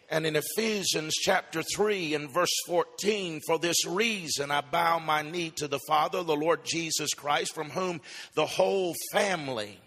[0.08, 5.52] And in Ephesians chapter 3 and verse 14, for this reason I bow my knee
[5.56, 8.00] to the Father, the Lord Jesus Christ, from whom
[8.34, 9.78] the whole family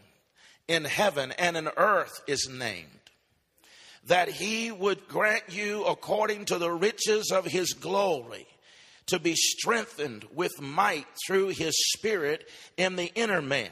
[0.68, 2.86] in heaven and in earth is named,
[4.06, 8.46] that he would grant you according to the riches of his glory
[9.10, 13.72] to be strengthened with might through his spirit in the inner man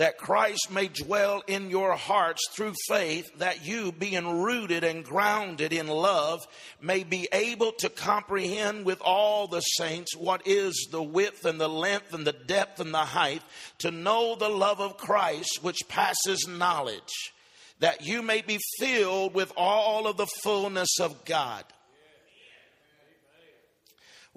[0.00, 5.74] that Christ may dwell in your hearts through faith, that you, being rooted and grounded
[5.74, 6.40] in love,
[6.80, 11.68] may be able to comprehend with all the saints what is the width and the
[11.68, 13.42] length and the depth and the height,
[13.76, 17.34] to know the love of Christ which passes knowledge,
[17.80, 21.62] that you may be filled with all of the fullness of God.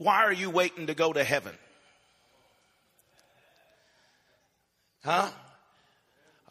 [0.04, 1.54] Why are you waiting to go to heaven?
[5.02, 5.30] Huh?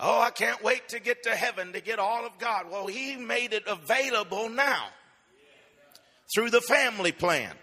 [0.01, 2.71] Oh, I can't wait to get to heaven to get all of God.
[2.71, 4.87] Well, He made it available now
[6.35, 7.55] through the family plan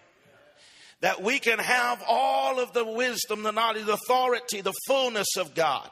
[1.01, 5.55] that we can have all of the wisdom, the knowledge, the authority, the fullness of
[5.55, 5.89] God.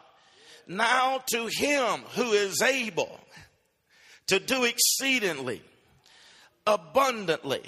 [0.67, 3.19] Now to Him who is able
[4.27, 5.63] to do exceedingly,
[6.67, 7.63] abundantly,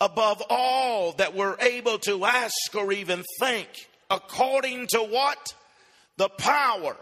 [0.00, 3.68] above all that we're able to ask or even think,
[4.10, 5.54] according to what?
[6.16, 6.96] The power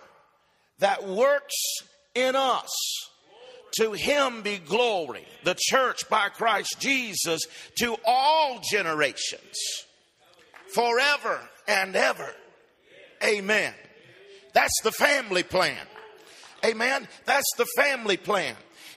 [0.78, 1.54] that works
[2.14, 2.70] in us.
[3.78, 7.42] To him be glory, the church by Christ Jesus,
[7.78, 9.56] to all generations,
[10.72, 12.32] forever and ever.
[13.24, 13.74] Amen.
[14.52, 15.86] That's the family plan.
[16.64, 17.08] Amen.
[17.24, 18.54] That's the family plan.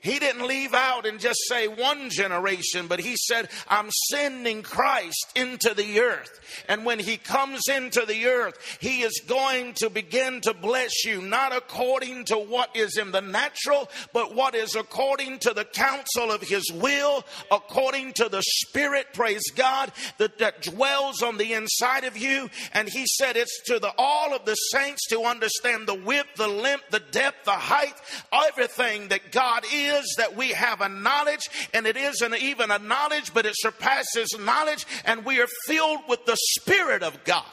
[0.08, 5.34] He didn't leave out and just say one generation, but he said, I'm sending Christ
[5.36, 6.64] into the earth.
[6.70, 11.22] And when he comes into the earth, he is going to begin to bless you,
[11.22, 16.32] not according to what is in the natural, but what is according to the counsel
[16.32, 22.06] of his will, according to the spirit, praise God, that, that dwells on the inside
[22.06, 22.50] of you.
[22.72, 26.48] And he said it's to the all of the saints to understand the width, the
[26.48, 27.96] length, the depth, the height,
[28.32, 33.34] everything that God is, that we have a knowledge, and it isn't even a knowledge,
[33.34, 37.46] but it surpasses knowledge, and we are filled with the Spirit of God.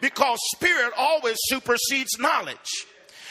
[0.00, 2.86] Because Spirit always supersedes knowledge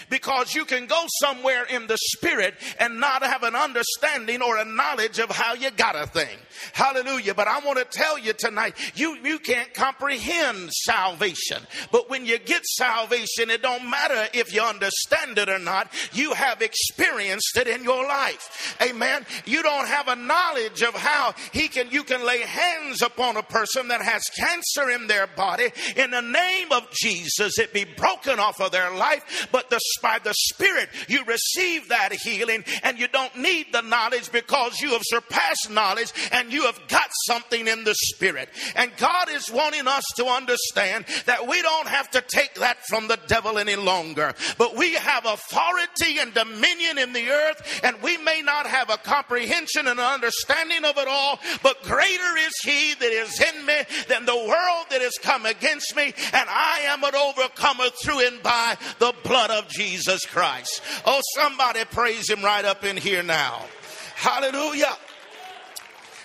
[0.09, 4.65] because you can go somewhere in the spirit and not have an understanding or a
[4.65, 6.37] knowledge of how you got a thing.
[6.73, 7.33] Hallelujah.
[7.33, 11.61] But I want to tell you tonight, you, you can't comprehend salvation.
[11.91, 15.91] But when you get salvation, it don't matter if you understand it or not.
[16.13, 18.77] You have experienced it in your life.
[18.81, 19.25] Amen.
[19.45, 23.43] You don't have a knowledge of how he can, you can lay hands upon a
[23.43, 25.69] person that has cancer in their body.
[25.95, 29.47] In the name of Jesus, it be broken off of their life.
[29.51, 34.31] But the by the Spirit, you receive that healing and you don't need the knowledge
[34.31, 38.49] because you have surpassed knowledge and you have got something in the Spirit.
[38.75, 43.07] And God is wanting us to understand that we don't have to take that from
[43.07, 48.17] the devil any longer, but we have authority and dominion in the earth, and we
[48.17, 53.11] may not have a comprehension and understanding of it all, but greater is He that
[53.11, 53.75] is in me
[54.07, 58.43] than the world that has come against me, and I am an overcomer through and
[58.43, 59.86] by the blood of Jesus.
[59.88, 60.81] Jesus Christ.
[61.05, 63.65] Oh, somebody praise him right up in here now.
[64.15, 64.95] Hallelujah.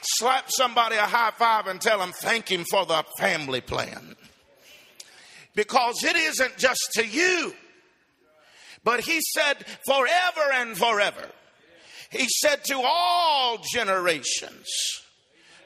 [0.02, 4.16] Slap somebody a high five and tell them thank him for the family plan.
[5.54, 7.54] Because it isn't just to you,
[8.82, 11.28] but he said forever and forever.
[12.10, 14.66] He said to all generations.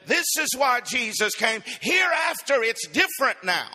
[0.05, 1.63] This is why Jesus came.
[1.81, 3.69] Hereafter, it's different now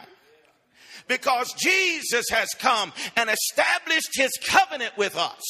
[1.09, 5.43] because Jesus has come and established his covenant with us.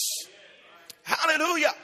[1.03, 1.75] Hallelujah.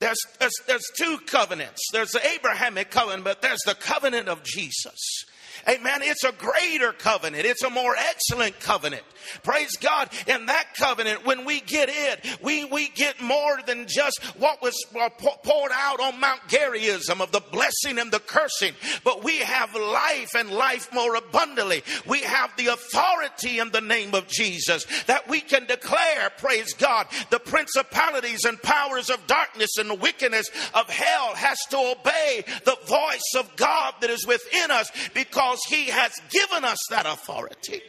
[0.00, 1.80] There's, there's, there's two covenants.
[1.92, 5.24] There's the Abrahamic covenant, but there's the covenant of Jesus.
[5.66, 6.00] Amen.
[6.02, 7.44] It's a greater covenant.
[7.44, 9.02] It's a more excellent covenant.
[9.42, 10.10] Praise God.
[10.26, 14.74] In that covenant, when we get it, we, we get more than just what was
[14.98, 19.74] uh, poured out on Mount Gerizim of the blessing and the cursing, but we have
[19.74, 21.82] life and life more abundantly.
[22.06, 27.06] We have the authority in the name of Jesus that we can declare, praise God,
[27.30, 33.34] the principalities and powers of darkness and wickedness of hell has to obey the voice
[33.38, 37.80] of God that is within us because he has given us that authority.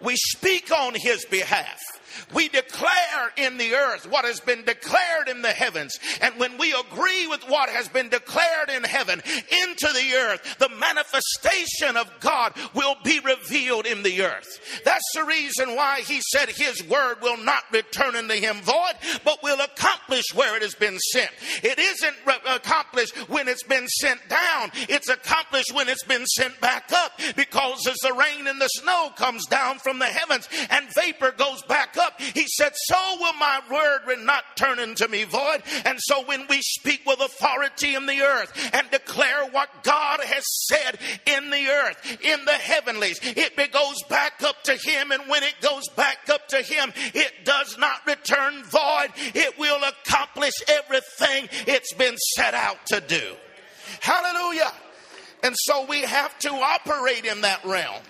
[0.00, 1.80] We speak on his behalf.
[2.34, 5.98] We declare in the earth what has been declared in the heavens.
[6.20, 9.22] And when we agree with what has been declared in heaven
[9.62, 14.82] into the earth, the manifestation of God will be revealed in the earth.
[14.84, 18.94] That's the reason why he said his word will not return unto him void,
[19.24, 21.30] but will accomplish where it has been sent.
[21.62, 22.16] It isn't
[22.48, 24.70] accomplished when it's been sent down.
[24.88, 29.10] It's accomplished when it's been sent back up because as the rain and the snow
[29.16, 32.20] comes down from the heavens and vapor goes back up, up.
[32.20, 35.62] He said, So will my word not turn into me void.
[35.84, 40.44] And so when we speak with authority in the earth and declare what God has
[40.66, 45.12] said in the earth, in the heavenlies, it goes back up to Him.
[45.12, 49.08] And when it goes back up to Him, it does not return void.
[49.34, 53.34] It will accomplish everything it's been set out to do.
[54.00, 54.72] Hallelujah.
[55.42, 58.02] And so we have to operate in that realm.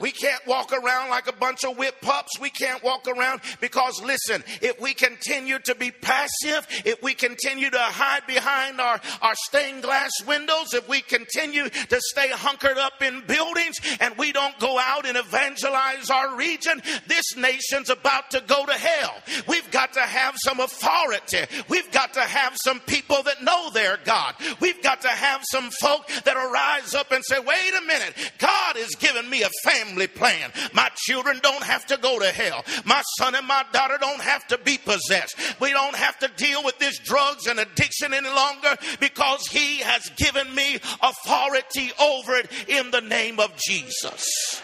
[0.00, 2.38] We can't walk around like a bunch of whip pups.
[2.40, 7.70] We can't walk around because listen, if we continue to be passive, if we continue
[7.70, 13.02] to hide behind our, our stained glass windows, if we continue to stay hunkered up
[13.02, 18.42] in buildings and we don't go out and evangelize our region, this nation's about to
[18.46, 19.14] go to hell.
[19.48, 21.44] We've got to have some authority.
[21.68, 24.34] We've got to have some people that know their God.
[24.60, 28.76] We've got to have some folk that'll rise up and say, wait a minute, God
[28.76, 30.50] has given me a family family plan.
[30.72, 32.64] My children don't have to go to hell.
[32.84, 35.36] My son and my daughter don't have to be possessed.
[35.60, 40.10] We don't have to deal with this drugs and addiction any longer because he has
[40.16, 44.62] given me authority over it in the name of Jesus.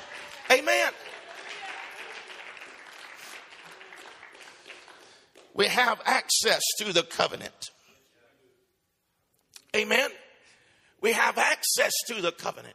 [0.50, 0.92] Amen.
[5.54, 7.70] We have access to the covenant.
[9.76, 10.10] Amen.
[11.00, 12.74] We have access to the covenant.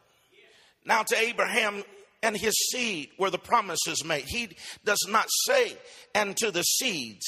[0.85, 1.83] Now, to Abraham,
[2.21, 4.25] and his seed where the promises made.
[4.27, 4.49] He
[4.83, 5.77] does not say,
[6.13, 7.25] and to the seeds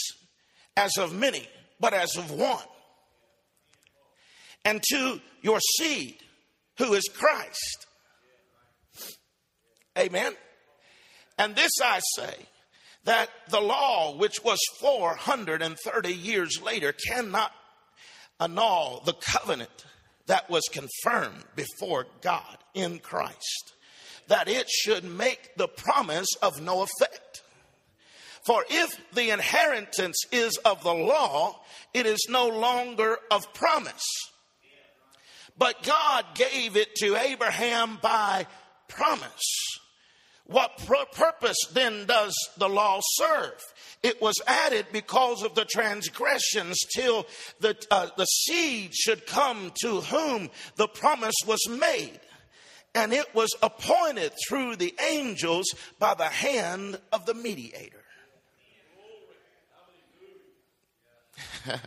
[0.76, 1.48] as of many,
[1.80, 2.64] but as of one.
[4.66, 6.18] And to your seed,
[6.78, 7.88] who is Christ.
[9.98, 10.34] Amen.
[11.38, 12.36] And this I say
[13.06, 17.52] that the law, which was 430 years later, cannot
[18.40, 19.86] annul the covenant
[20.28, 23.74] that was confirmed before God in Christ
[24.32, 27.42] that it should make the promise of no effect.
[28.46, 31.60] For if the inheritance is of the law,
[31.94, 34.08] it is no longer of promise.
[35.58, 38.48] But God gave it to Abraham by
[38.88, 39.80] promise.
[40.46, 40.78] What
[41.12, 43.62] purpose then does the law serve?
[44.02, 47.28] It was added because of the transgressions till
[47.60, 52.22] the, uh, the seed should come to whom the promise was made
[52.94, 55.68] and it was appointed through the angels
[56.00, 58.04] by the hand of the mediator.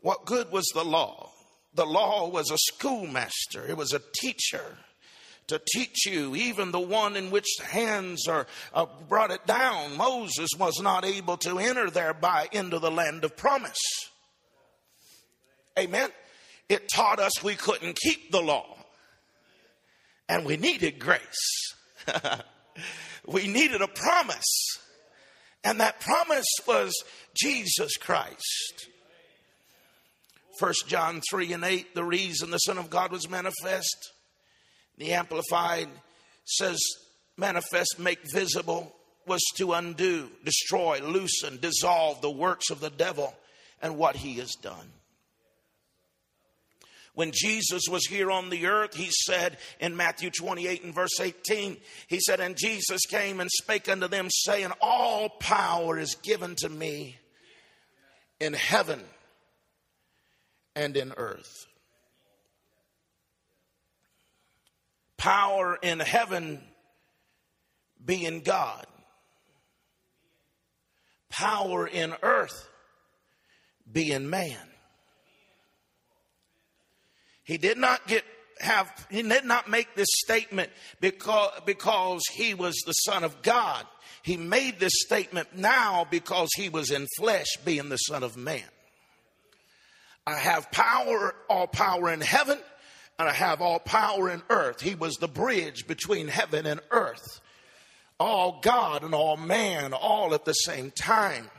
[0.00, 1.30] what good was the law?
[1.74, 4.78] The law was a schoolmaster, it was a teacher
[5.46, 9.96] to teach you, even the one in which hands are uh, brought it down.
[9.96, 13.80] Moses was not able to enter thereby into the land of promise.
[15.76, 16.10] Amen.
[16.70, 18.76] It taught us we couldn't keep the law.
[20.28, 21.74] And we needed grace.
[23.26, 24.78] we needed a promise.
[25.64, 26.94] And that promise was
[27.34, 28.88] Jesus Christ.
[30.60, 34.12] First John 3 and 8, the reason the Son of God was manifest.
[34.96, 35.88] The Amplified
[36.44, 36.78] says,
[37.36, 38.94] manifest, make visible,
[39.26, 43.34] was to undo, destroy, loosen, dissolve the works of the devil
[43.82, 44.92] and what he has done.
[47.14, 51.76] When Jesus was here on the earth, he said in Matthew 28 and verse 18,
[52.08, 56.68] he said, And Jesus came and spake unto them, saying, All power is given to
[56.68, 57.18] me
[58.38, 59.02] in heaven
[60.76, 61.66] and in earth.
[65.16, 66.62] Power in heaven
[68.02, 68.86] being God,
[71.28, 72.68] power in earth
[73.92, 74.56] being man.
[77.44, 78.24] He did not get
[78.60, 80.70] have he did not make this statement
[81.00, 83.86] because because he was the son of God.
[84.22, 88.62] He made this statement now because he was in flesh being the son of man.
[90.26, 92.58] I have power, all power in heaven,
[93.18, 94.80] and I have all power in earth.
[94.80, 97.40] He was the bridge between heaven and earth.
[98.18, 101.50] All God and all man, all at the same time.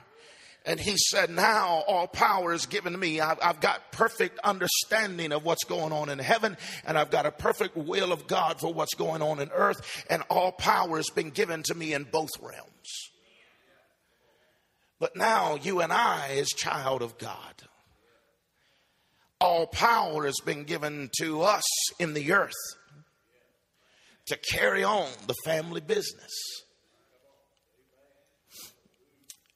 [0.65, 3.19] And he said, Now all power is given to me.
[3.19, 6.55] I've, I've, got perfect understanding of what's going on in heaven,
[6.85, 10.21] and I've got a perfect will of God for what's going on in earth, and
[10.29, 13.09] all power has been given to me in both realms.
[14.99, 17.63] But now you and I, as child of God,
[19.39, 21.63] all power has been given to us
[21.99, 22.53] in the earth
[24.27, 26.31] to carry on the family business.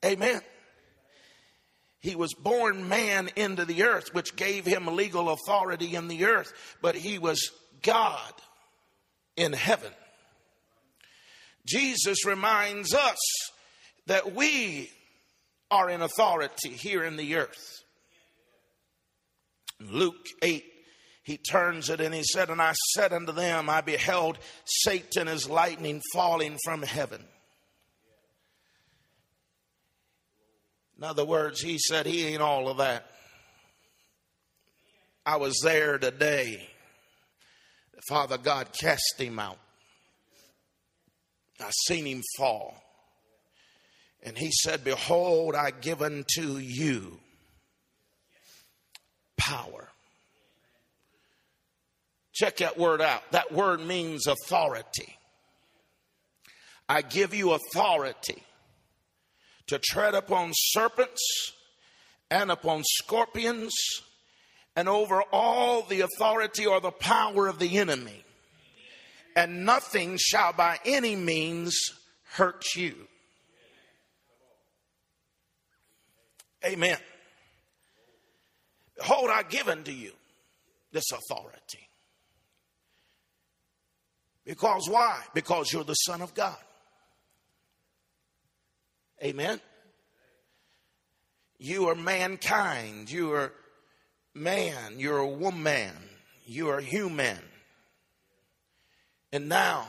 [0.03, 0.41] Amen.
[2.05, 6.53] He was born man into the earth, which gave him legal authority in the earth,
[6.79, 7.49] but he was
[7.81, 8.31] God
[9.35, 9.91] in heaven.
[11.65, 13.17] Jesus reminds us
[14.05, 14.91] that we
[15.71, 17.83] are in authority here in the earth.
[19.79, 20.63] Luke 8,
[21.23, 25.49] he turns it and he said, And I said unto them, I beheld Satan as
[25.49, 27.25] lightning falling from heaven.
[30.97, 33.05] In other words, he said, He ain't all of that.
[35.25, 36.69] I was there today.
[38.07, 39.57] Father God cast him out.
[41.59, 42.75] I seen him fall.
[44.21, 47.19] And he said, Behold, I give unto you
[49.37, 49.89] power.
[52.33, 53.23] Check that word out.
[53.31, 55.17] That word means authority.
[56.87, 58.43] I give you authority
[59.67, 61.21] to tread upon serpents
[62.29, 63.73] and upon scorpions
[64.75, 68.23] and over all the authority or the power of the enemy.
[69.35, 71.77] And nothing shall by any means
[72.33, 72.95] hurt you.
[76.65, 76.97] Amen.
[78.97, 80.11] Behold, I give unto you
[80.91, 81.89] this authority.
[84.45, 85.21] Because why?
[85.33, 86.57] Because you're the Son of God.
[89.25, 89.59] Amen.
[91.57, 93.09] You are mankind.
[93.09, 93.51] You are
[94.35, 94.99] man.
[94.99, 95.93] You're a woman.
[96.45, 97.39] You are human.
[99.31, 99.87] And now,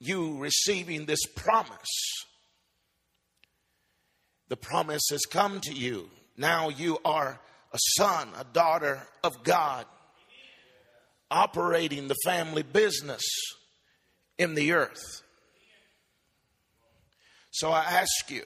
[0.00, 2.24] you receiving this promise.
[4.48, 6.10] The promise has come to you.
[6.36, 7.38] Now you are
[7.72, 9.86] a son, a daughter of God,
[11.30, 13.22] operating the family business
[14.38, 15.23] in the earth.
[17.54, 18.42] So I ask you,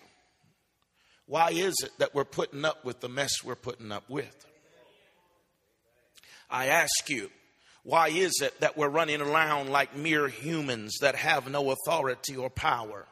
[1.24, 4.44] why is it that we're putting up with the mess we're putting up with?
[6.50, 7.30] I ask you,
[7.84, 12.50] why is it that we're running around like mere humans that have no authority or
[12.50, 13.06] power?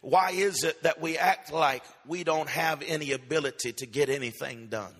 [0.00, 4.68] Why is it that we act like we don't have any ability to get anything
[4.68, 4.94] done?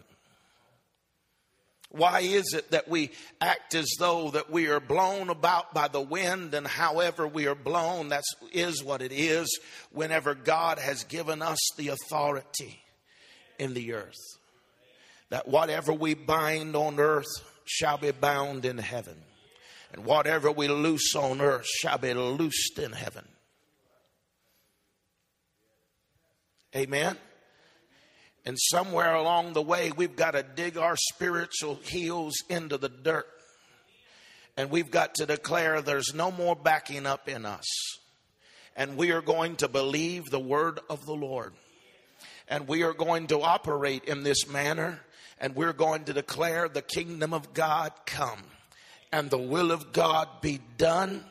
[1.94, 6.00] Why is it that we act as though that we are blown about by the
[6.00, 9.60] wind and however we are blown, that is what it is
[9.92, 12.80] whenever God has given us the authority
[13.60, 14.18] in the earth.
[15.30, 17.30] That whatever we bind on earth
[17.64, 19.16] shall be bound in heaven.
[19.92, 23.24] And whatever we loose on earth shall be loosed in heaven.
[26.74, 27.16] Amen.
[28.46, 33.26] And somewhere along the way, we've got to dig our spiritual heels into the dirt.
[34.56, 37.66] And we've got to declare there's no more backing up in us.
[38.76, 41.54] And we are going to believe the word of the Lord.
[42.48, 45.00] And we are going to operate in this manner.
[45.40, 48.42] And we're going to declare the kingdom of God come
[49.10, 51.24] and the will of God be done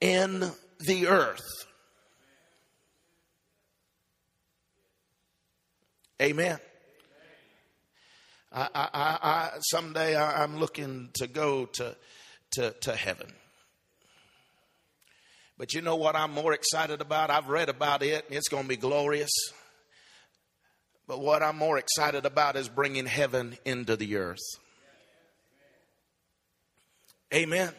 [0.00, 0.50] in
[0.80, 1.66] the earth
[6.22, 6.58] Amen.
[8.52, 11.96] I, I, I, someday I'm looking to go to,
[12.52, 13.32] to, to heaven.
[15.58, 17.30] But you know what I'm more excited about?
[17.30, 19.32] I've read about it, it's going to be glorious.
[21.08, 24.38] But what I'm more excited about is bringing heaven into the earth.
[27.32, 27.72] Amen.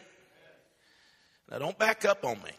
[1.50, 2.50] Now, don't back up on me.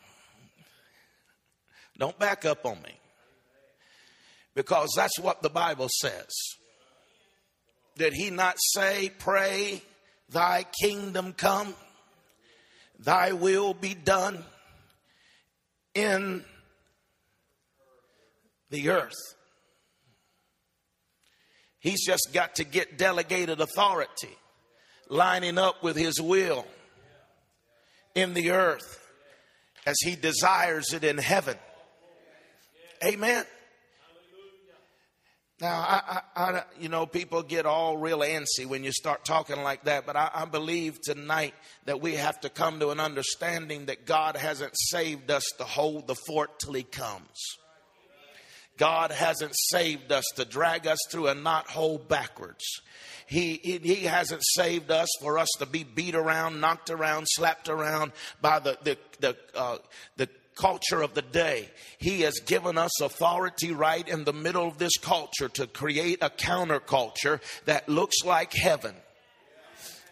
[1.99, 2.96] Don't back up on me
[4.57, 6.33] because that's what the Bible says.
[7.95, 9.83] Did he not say, Pray,
[10.29, 11.75] thy kingdom come,
[12.97, 14.43] thy will be done
[15.93, 16.43] in
[18.71, 19.35] the earth?
[21.77, 24.35] He's just got to get delegated authority
[25.07, 26.65] lining up with his will
[28.15, 29.07] in the earth
[29.85, 31.57] as he desires it in heaven.
[33.05, 33.45] Amen.
[35.59, 39.63] Now, I, I, I, you know, people get all real antsy when you start talking
[39.63, 41.55] like that, but I, I believe tonight
[41.85, 46.05] that we have to come to an understanding that God hasn't saved us to hold
[46.05, 47.57] the fort till He comes.
[48.77, 52.63] God hasn't saved us to drag us through a knot hole backwards.
[53.25, 57.67] He, he, he, hasn't saved us for us to be beat around, knocked around, slapped
[57.67, 59.77] around by the, the, the, uh,
[60.15, 61.69] the culture of the day.
[61.99, 66.29] He has given us authority right in the middle of this culture to create a
[66.29, 68.95] counterculture that looks like heaven.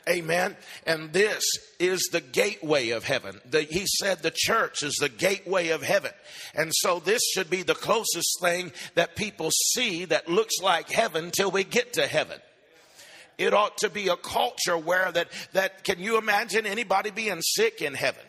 [0.07, 0.55] Amen.
[0.85, 1.43] And this
[1.79, 3.41] is the gateway of heaven.
[3.49, 6.11] The, he said the church is the gateway of heaven.
[6.53, 11.31] And so this should be the closest thing that people see that looks like heaven
[11.31, 12.39] till we get to heaven.
[13.37, 17.81] It ought to be a culture where that, that can you imagine anybody being sick
[17.81, 18.23] in heaven?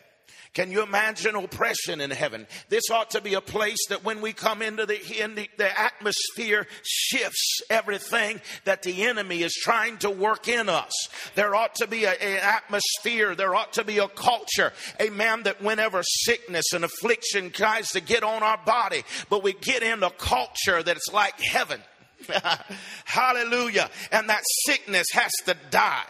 [0.57, 2.47] Can you imagine oppression in heaven?
[2.67, 5.79] This ought to be a place that when we come into the, in the, the
[5.79, 10.91] atmosphere shifts everything that the enemy is trying to work in us.
[11.35, 13.35] There ought to be an atmosphere.
[13.35, 14.73] There ought to be a culture.
[14.99, 15.43] Amen.
[15.43, 20.01] That whenever sickness and affliction tries to get on our body, but we get in
[20.01, 21.79] a culture that's like heaven.
[23.05, 23.91] Hallelujah.
[24.11, 26.07] And that sickness has to die.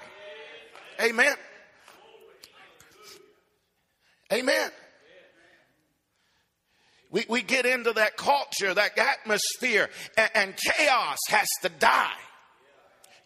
[1.02, 1.36] Amen.
[4.32, 4.71] Amen.
[7.09, 12.11] We, we get into that culture, that atmosphere, and, and chaos has to die.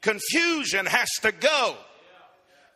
[0.02, 1.76] Confusion has to go.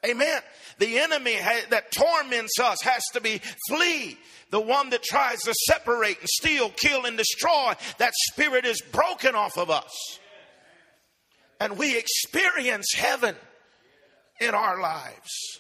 [0.06, 0.42] Amen.
[0.78, 4.18] The enemy ha- that torments us has to be flee.
[4.52, 9.36] The one that tries to separate and steal, kill, and destroy, that spirit is broken
[9.36, 10.20] off of us.
[11.60, 13.36] And we experience heaven
[14.40, 15.60] in our lives.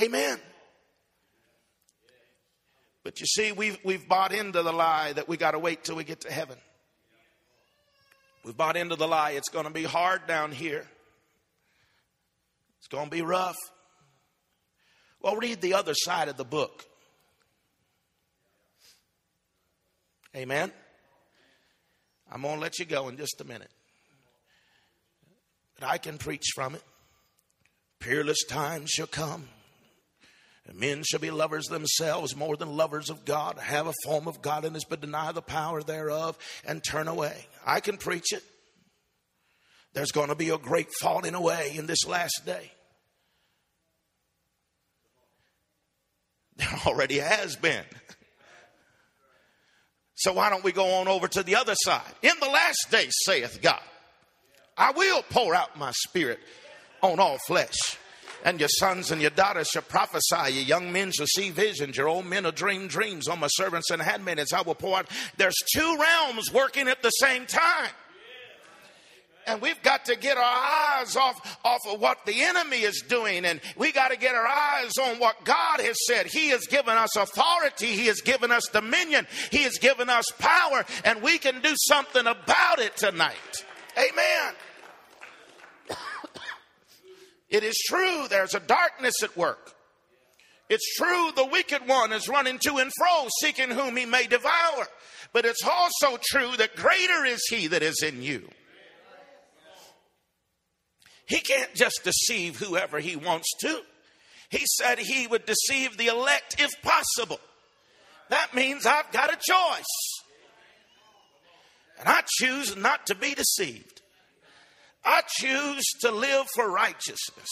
[0.00, 0.38] Amen.
[3.04, 5.96] But you see, we've, we've bought into the lie that we got to wait till
[5.96, 6.56] we get to heaven.
[8.44, 10.86] We've bought into the lie it's going to be hard down here,
[12.78, 13.56] it's going to be rough.
[15.20, 16.84] Well, read the other side of the book.
[20.34, 20.72] Amen.
[22.30, 23.70] I'm going to let you go in just a minute.
[25.78, 26.82] But I can preach from it.
[28.00, 29.46] Peerless times shall come
[30.72, 34.84] men shall be lovers themselves more than lovers of God, have a form of godliness,
[34.84, 37.46] but deny the power thereof and turn away.
[37.66, 38.42] I can preach it.
[39.92, 42.70] There's going to be a great falling away in this last day.
[46.56, 47.84] There already has been.
[50.14, 52.14] So why don't we go on over to the other side?
[52.22, 53.80] In the last day, saith God,
[54.76, 56.38] I will pour out my spirit
[57.02, 57.98] on all flesh
[58.44, 60.52] and your sons and your daughters shall prophesy.
[60.52, 61.96] Your young men shall see visions.
[61.96, 63.28] Your old men will dream dreams.
[63.28, 65.08] On my servants and handmaidens, I will pour out.
[65.36, 67.90] There's two realms working at the same time.
[69.46, 70.44] And we've got to get our
[71.00, 73.44] eyes off, off of what the enemy is doing.
[73.44, 76.26] And we got to get our eyes on what God has said.
[76.26, 77.88] He has given us authority.
[77.88, 79.26] He has given us dominion.
[79.50, 80.84] He has given us power.
[81.04, 83.64] And we can do something about it tonight.
[83.96, 84.54] Amen.
[87.52, 89.74] It is true there's a darkness at work.
[90.70, 94.88] It's true the wicked one is running to and fro, seeking whom he may devour.
[95.34, 98.48] But it's also true that greater is he that is in you.
[101.26, 103.82] He can't just deceive whoever he wants to.
[104.48, 107.40] He said he would deceive the elect if possible.
[108.30, 110.22] That means I've got a choice.
[111.98, 113.91] And I choose not to be deceived.
[115.04, 117.48] I choose to live for righteousness.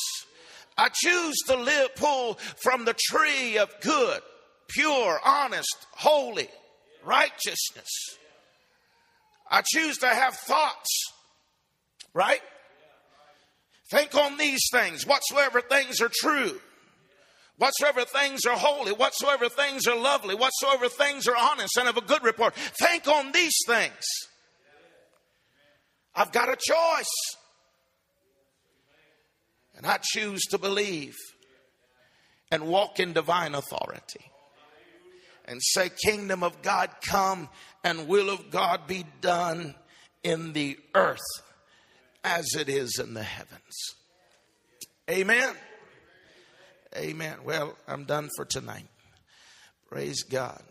[0.77, 4.21] I choose to live, pull from the tree of good,
[4.69, 6.49] pure, honest, holy
[7.05, 7.91] righteousness.
[9.51, 11.13] I choose to have thoughts,
[12.15, 12.41] right?
[13.91, 16.61] Think on these things, whatsoever things are true,
[17.59, 22.01] whatsoever things are holy, whatsoever things are lovely, whatsoever things are honest and of a
[22.01, 22.55] good report.
[22.55, 24.05] Think on these things.
[26.15, 27.37] I've got a choice.
[29.81, 31.16] And I choose to believe
[32.51, 34.31] and walk in divine authority
[35.47, 37.49] and say, Kingdom of God come
[37.83, 39.74] and will of God be done
[40.22, 41.18] in the earth
[42.22, 43.95] as it is in the heavens.
[45.11, 45.55] Amen.
[46.95, 47.39] Amen.
[47.43, 48.87] Well, I'm done for tonight.
[49.89, 50.62] Praise God.